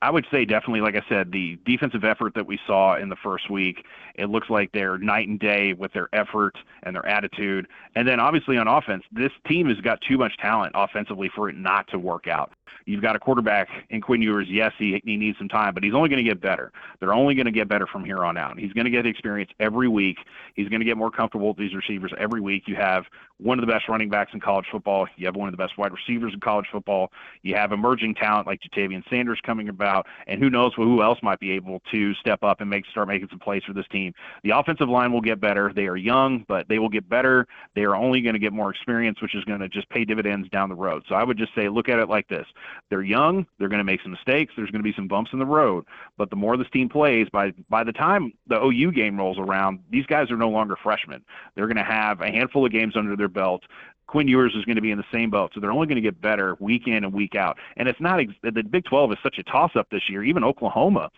I 0.01 0.12
would 0.12 0.27
say 0.29 0.46
definitely, 0.46 0.81
like 0.81 0.96
I 0.96 1.01
said, 1.10 1.31
the 1.31 1.57
defensive 1.65 2.03
effort 2.03 2.36
that 2.36 2.46
we 2.46 2.60
saw 2.67 2.98
in 2.98 3.10
the 3.10 3.15
first 3.15 3.50
week, 3.50 3.84
it 4.15 4.29
looks 4.29 4.50
like 4.50 4.72
they're 4.72 4.98
night 4.98 5.27
and 5.27 5.39
day 5.39 5.74
with 5.74 5.91
their 5.93 6.10
effort 6.13 6.55
and 6.84 6.96
their 6.96 7.05
attitude. 7.07 7.67
And 7.96 8.07
then 8.07 8.19
obviously 8.19 8.57
on 8.57 8.67
offense, 8.67 9.03
this 9.12 9.31
team 9.48 9.67
has 9.69 9.79
got 9.81 10.00
too 10.01 10.17
much 10.17 10.38
talent 10.38 10.74
offensively 10.75 11.31
for 11.34 11.50
it 11.50 11.57
not 11.57 11.88
to 11.89 11.98
work 11.98 12.27
out. 12.27 12.51
You've 12.88 13.01
got 13.01 13.15
a 13.15 13.20
quarterback 13.20 13.67
in 13.89 14.00
Quinn 14.01 14.22
Ewers. 14.22 14.48
Yes, 14.50 14.72
he, 14.79 15.01
he 15.03 15.17
needs 15.17 15.38
some 15.38 15.50
time, 15.50 15.74
but 15.74 15.84
he's 15.84 15.94
only 15.94 16.08
going 16.08 16.24
to 16.24 16.29
get 16.29 16.39
better. 16.41 16.72
They're 17.00 17.13
only 17.13 17.36
going 17.36 17.46
to 17.46 17.51
get 17.51 17.67
better 17.67 17.86
from 17.86 18.06
here 18.06 18.24
on 18.24 18.38
out. 18.38 18.58
He's 18.58 18.72
going 18.72 18.86
to 18.86 18.91
get 18.91 19.06
experience 19.06 19.51
every 19.60 19.89
week. 19.89 20.17
He's 20.56 20.70
going 20.70 20.79
to 20.79 20.86
get 20.86 20.96
more 20.98 21.12
comfortable 21.12 21.50
with 21.50 21.58
these 21.58 21.75
receivers 21.75 22.13
every 22.17 22.39
week. 22.39 22.63
You 22.65 22.75
have 22.77 23.03
one 23.39 23.60
of 23.60 23.65
the 23.65 23.72
best 23.72 23.88
running 23.88 24.10
backs 24.10 24.32
in 24.34 24.39
college 24.39 24.65
football. 24.72 25.08
You 25.15 25.25
have 25.27 25.36
one 25.36 25.48
of 25.48 25.53
the 25.53 25.58
best 25.58 25.77
wide 25.77 25.91
receivers 25.91 26.34
in 26.34 26.39
college 26.39 26.65
football. 26.72 27.12
You 27.44 27.56
have 27.56 27.72
emerging 27.72 28.15
talent 28.15 28.48
like 28.48 28.62
Ja'Tavion 28.62 29.08
Sanders 29.10 29.39
coming 29.44 29.70
about, 29.70 30.08
and 30.25 30.41
who 30.41 30.50
knows 30.50 30.74
who 30.75 31.03
else 31.03 31.20
might 31.22 31.39
be 31.39 31.51
able 31.51 31.82
to 31.91 32.13
step 32.15 32.44
up 32.44 32.62
and 32.62 32.70
make 32.70 32.86
start 32.88 33.08
making 33.08 33.29
some 33.29 33.39
plays 33.39 33.63
for 33.63 33.74
this 33.74 33.88
team. 33.91 34.13
The 34.44 34.51
offensive 34.51 34.89
line 34.89 35.12
will 35.12 35.22
get 35.22 35.39
better. 35.39 35.72
They 35.74 35.88
are 35.88 35.98
young, 35.98 36.46
but 36.48 36.67
they 36.67 36.79
will 36.79 36.89
get 36.89 37.08
better. 37.08 37.48
They 37.75 37.84
are 37.84 37.96
only 37.96 38.22
going 38.22 38.34
to 38.34 38.39
get 38.39 38.53
more 38.53 38.72
experience, 38.72 39.22
which 39.22 39.36
is 39.36 39.44
going 39.44 39.60
to 39.60 39.70
just 39.70 39.89
pay 39.89 40.03
dividends 40.03 40.50
down 40.50 40.70
the 40.70 40.75
road. 40.75 41.03
So 41.08 41.15
I 41.15 41.24
would 41.24 41.38
just 41.38 41.53
say, 41.53 41.70
look 41.70 41.89
at 41.89 42.00
it 42.00 42.10
like 42.10 42.27
this: 42.27 42.48
they're 42.89 43.03
young. 43.03 43.46
They're 43.60 43.70
going 43.70 43.79
to 43.79 43.84
make 43.84 44.01
some 44.01 44.12
mistakes. 44.12 44.53
There's 44.56 44.72
going 44.72 44.84
to 44.84 44.89
be 44.89 44.96
some 44.96 45.08
bumps 45.08 45.32
in 45.34 45.39
the 45.39 45.46
road. 45.46 45.86
But 46.17 46.29
the 46.29 46.36
more 46.36 46.58
this 46.58 46.70
team 46.72 46.89
plays, 46.89 47.27
by 47.32 47.53
by 47.70 47.84
the 47.84 47.94
time 47.94 48.34
the 48.48 48.60
OU 48.60 48.94
game 48.94 49.17
rolls 49.17 49.38
around, 49.38 49.79
these 49.91 50.06
guys 50.06 50.32
are 50.32 50.38
no 50.38 50.50
longer 50.50 50.75
freshmen. 50.82 51.24
They're 51.56 51.67
going 51.67 51.77
to 51.77 51.84
have 51.84 52.22
a 52.22 52.32
handful 52.32 52.65
of 52.65 52.72
games 52.72 52.96
under 52.96 53.15
their 53.15 53.26
belt. 53.29 53.63
Quinn 54.07 54.27
Ewers 54.27 54.55
is 54.55 54.63
going 54.63 54.77
to 54.77 54.81
be 54.81 54.91
in 54.91 54.98
the 54.98 55.05
same 55.12 55.29
boat, 55.29 55.51
so 55.53 55.60
they're 55.60 55.72
only 55.72 55.86
going 55.86 55.98
to 55.98 56.01
get 56.01 56.22
better 56.22 56.55
week 56.60 56.88
in 56.88 57.03
and 57.03 57.12
week 57.13 57.36
out. 57.36 57.57
And 57.75 57.89
it's 57.89 58.00
not 58.00 58.22
the 58.41 58.63
Big 58.63 58.86
12 58.86 59.12
is 59.12 59.17
such 59.22 59.38
a 59.38 59.43
toss-up 59.43 59.89
this 59.89 60.10
year. 60.10 60.24
Even 60.24 60.46
Oklahoma, 60.46 61.10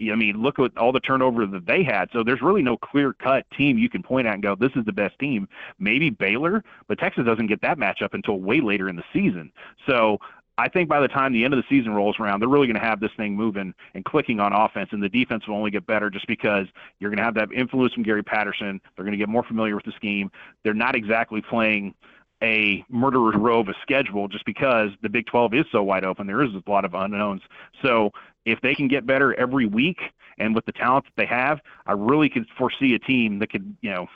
I 0.00 0.14
mean, 0.16 0.42
look 0.42 0.58
at 0.58 0.76
all 0.78 0.92
the 0.92 1.00
turnover 1.00 1.46
that 1.46 1.66
they 1.66 1.84
had. 1.84 2.08
So 2.12 2.24
there's 2.24 2.40
really 2.40 2.62
no 2.62 2.76
clear-cut 2.76 3.44
team 3.56 3.78
you 3.78 3.88
can 3.88 4.02
point 4.02 4.26
at 4.26 4.34
and 4.34 4.42
go, 4.42 4.54
this 4.54 4.72
is 4.74 4.84
the 4.86 4.92
best 4.92 5.18
team. 5.18 5.46
Maybe 5.78 6.10
Baylor, 6.10 6.64
but 6.88 6.98
Texas 6.98 7.26
doesn't 7.26 7.46
get 7.46 7.60
that 7.60 7.78
matchup 7.78 8.14
until 8.14 8.40
way 8.40 8.60
later 8.60 8.88
in 8.88 8.96
the 8.96 9.04
season. 9.12 9.52
So 9.86 10.18
I 10.58 10.68
think 10.68 10.88
by 10.88 11.00
the 11.00 11.08
time 11.08 11.32
the 11.32 11.44
end 11.44 11.54
of 11.54 11.58
the 11.58 11.64
season 11.68 11.94
rolls 11.94 12.16
around, 12.20 12.40
they're 12.40 12.48
really 12.48 12.66
going 12.66 12.78
to 12.78 12.86
have 12.86 13.00
this 13.00 13.10
thing 13.16 13.34
moving 13.34 13.74
and 13.94 14.04
clicking 14.04 14.38
on 14.38 14.52
offense, 14.52 14.90
and 14.92 15.02
the 15.02 15.08
defense 15.08 15.46
will 15.46 15.56
only 15.56 15.70
get 15.70 15.86
better 15.86 16.10
just 16.10 16.26
because 16.26 16.66
you're 17.00 17.10
going 17.10 17.18
to 17.18 17.24
have 17.24 17.34
that 17.34 17.50
influence 17.52 17.94
from 17.94 18.02
Gary 18.02 18.22
Patterson. 18.22 18.80
They're 18.94 19.04
going 19.04 19.12
to 19.12 19.18
get 19.18 19.28
more 19.28 19.42
familiar 19.42 19.74
with 19.74 19.84
the 19.84 19.92
scheme. 19.92 20.30
They're 20.62 20.74
not 20.74 20.94
exactly 20.94 21.40
playing 21.40 21.94
a 22.42 22.84
murderer's 22.90 23.36
row 23.36 23.60
of 23.60 23.68
a 23.68 23.74
schedule 23.82 24.28
just 24.28 24.44
because 24.44 24.90
the 25.00 25.08
Big 25.08 25.26
12 25.26 25.54
is 25.54 25.64
so 25.70 25.82
wide 25.82 26.04
open. 26.04 26.26
There 26.26 26.42
is 26.42 26.50
a 26.52 26.70
lot 26.70 26.84
of 26.84 26.92
unknowns. 26.92 27.42
So 27.82 28.10
if 28.44 28.60
they 28.60 28.74
can 28.74 28.88
get 28.88 29.06
better 29.06 29.32
every 29.34 29.66
week 29.66 30.00
and 30.38 30.54
with 30.54 30.66
the 30.66 30.72
talent 30.72 31.04
that 31.04 31.12
they 31.16 31.26
have, 31.26 31.60
I 31.86 31.92
really 31.92 32.28
could 32.28 32.46
foresee 32.58 32.94
a 32.94 32.98
team 32.98 33.38
that 33.38 33.50
could, 33.50 33.76
you 33.80 33.90
know, 33.90 34.08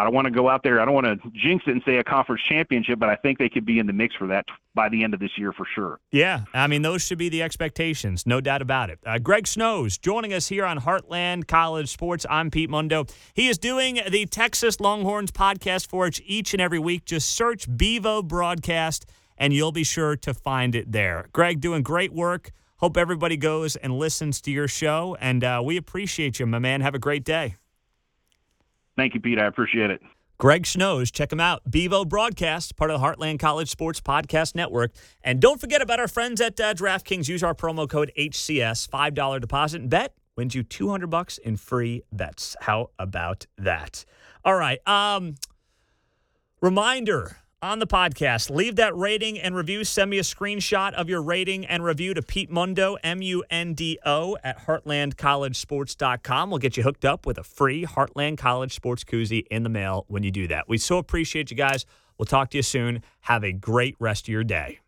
I 0.00 0.04
don't 0.04 0.14
want 0.14 0.24
to 0.24 0.30
go 0.30 0.48
out 0.48 0.62
there. 0.62 0.80
I 0.80 0.86
don't 0.86 0.94
want 0.94 1.06
to 1.06 1.30
jinx 1.34 1.64
it 1.66 1.72
and 1.72 1.82
say 1.84 1.98
a 1.98 2.04
conference 2.04 2.40
championship, 2.48 2.98
but 2.98 3.10
I 3.10 3.16
think 3.16 3.38
they 3.38 3.50
could 3.50 3.66
be 3.66 3.78
in 3.78 3.86
the 3.86 3.92
mix 3.92 4.14
for 4.14 4.26
that 4.28 4.46
by 4.74 4.88
the 4.88 5.04
end 5.04 5.12
of 5.12 5.20
this 5.20 5.36
year 5.36 5.52
for 5.52 5.66
sure. 5.74 6.00
Yeah, 6.10 6.44
I 6.54 6.68
mean 6.68 6.80
those 6.80 7.02
should 7.02 7.18
be 7.18 7.28
the 7.28 7.42
expectations, 7.42 8.26
no 8.26 8.40
doubt 8.40 8.62
about 8.62 8.88
it. 8.88 8.98
Uh, 9.04 9.18
Greg 9.18 9.46
Snows 9.46 9.98
joining 9.98 10.32
us 10.32 10.48
here 10.48 10.64
on 10.64 10.78
Heartland 10.78 11.48
College 11.48 11.90
Sports. 11.90 12.24
I'm 12.30 12.50
Pete 12.50 12.70
Mundo. 12.70 13.04
He 13.34 13.48
is 13.48 13.58
doing 13.58 14.00
the 14.08 14.24
Texas 14.24 14.80
Longhorns 14.80 15.32
podcast 15.32 15.86
for 15.86 16.06
us 16.06 16.18
each 16.24 16.54
and 16.54 16.62
every 16.62 16.78
week. 16.78 17.04
Just 17.04 17.32
search 17.32 17.66
Bevo 17.76 18.22
Broadcast, 18.22 19.04
and 19.36 19.52
you'll 19.52 19.70
be 19.70 19.84
sure 19.84 20.16
to 20.16 20.32
find 20.32 20.74
it 20.74 20.92
there. 20.92 21.28
Greg, 21.34 21.60
doing 21.60 21.82
great 21.82 22.14
work. 22.14 22.52
Hope 22.78 22.96
everybody 22.96 23.36
goes 23.36 23.76
and 23.76 23.98
listens 23.98 24.40
to 24.40 24.50
your 24.50 24.66
show, 24.66 25.14
and 25.20 25.44
uh, 25.44 25.60
we 25.62 25.76
appreciate 25.76 26.40
you, 26.40 26.46
my 26.46 26.58
man. 26.58 26.80
Have 26.80 26.94
a 26.94 26.98
great 26.98 27.24
day. 27.24 27.56
Thank 29.00 29.14
you, 29.14 29.20
Pete. 29.20 29.38
I 29.38 29.46
appreciate 29.46 29.90
it. 29.90 30.02
Greg 30.36 30.66
Snows, 30.66 31.10
check 31.10 31.32
him 31.32 31.40
out. 31.40 31.62
Bevo 31.70 32.04
Broadcast, 32.04 32.76
part 32.76 32.90
of 32.90 33.00
the 33.00 33.06
Heartland 33.06 33.38
College 33.38 33.70
Sports 33.70 33.98
Podcast 33.98 34.54
Network. 34.54 34.92
And 35.22 35.40
don't 35.40 35.58
forget 35.58 35.80
about 35.80 35.98
our 35.98 36.06
friends 36.06 36.38
at 36.38 36.60
uh, 36.60 36.74
DraftKings. 36.74 37.26
Use 37.26 37.42
our 37.42 37.54
promo 37.54 37.88
code 37.88 38.12
HCS, 38.18 38.90
$5 38.90 39.40
deposit 39.40 39.80
and 39.80 39.88
bet 39.88 40.12
wins 40.36 40.54
you 40.54 40.62
200 40.62 41.06
bucks 41.08 41.38
in 41.38 41.56
free 41.56 42.02
bets. 42.12 42.56
How 42.60 42.90
about 42.98 43.46
that? 43.56 44.04
All 44.44 44.54
right. 44.54 44.86
Um, 44.86 45.36
reminder 46.60 47.38
on 47.62 47.78
the 47.78 47.86
podcast. 47.86 48.50
Leave 48.50 48.76
that 48.76 48.96
rating 48.96 49.38
and 49.38 49.54
review. 49.54 49.84
Send 49.84 50.10
me 50.10 50.18
a 50.18 50.22
screenshot 50.22 50.92
of 50.94 51.08
your 51.08 51.22
rating 51.22 51.64
and 51.66 51.84
review 51.84 52.14
to 52.14 52.22
Pete 52.22 52.50
Mundo, 52.50 52.96
M 53.02 53.22
U 53.22 53.44
N 53.50 53.74
D 53.74 53.98
O, 54.04 54.36
at 54.42 54.66
heartlandcollegesports.com. 54.66 56.50
We'll 56.50 56.58
get 56.58 56.76
you 56.76 56.82
hooked 56.82 57.04
up 57.04 57.26
with 57.26 57.38
a 57.38 57.44
free 57.44 57.84
Heartland 57.84 58.38
College 58.38 58.74
Sports 58.74 59.04
koozie 59.04 59.46
in 59.50 59.62
the 59.62 59.70
mail 59.70 60.04
when 60.08 60.22
you 60.22 60.30
do 60.30 60.48
that. 60.48 60.68
We 60.68 60.78
so 60.78 60.98
appreciate 60.98 61.50
you 61.50 61.56
guys. 61.56 61.86
We'll 62.18 62.26
talk 62.26 62.50
to 62.50 62.58
you 62.58 62.62
soon. 62.62 63.02
Have 63.20 63.44
a 63.44 63.52
great 63.52 63.96
rest 63.98 64.24
of 64.24 64.28
your 64.28 64.44
day. 64.44 64.80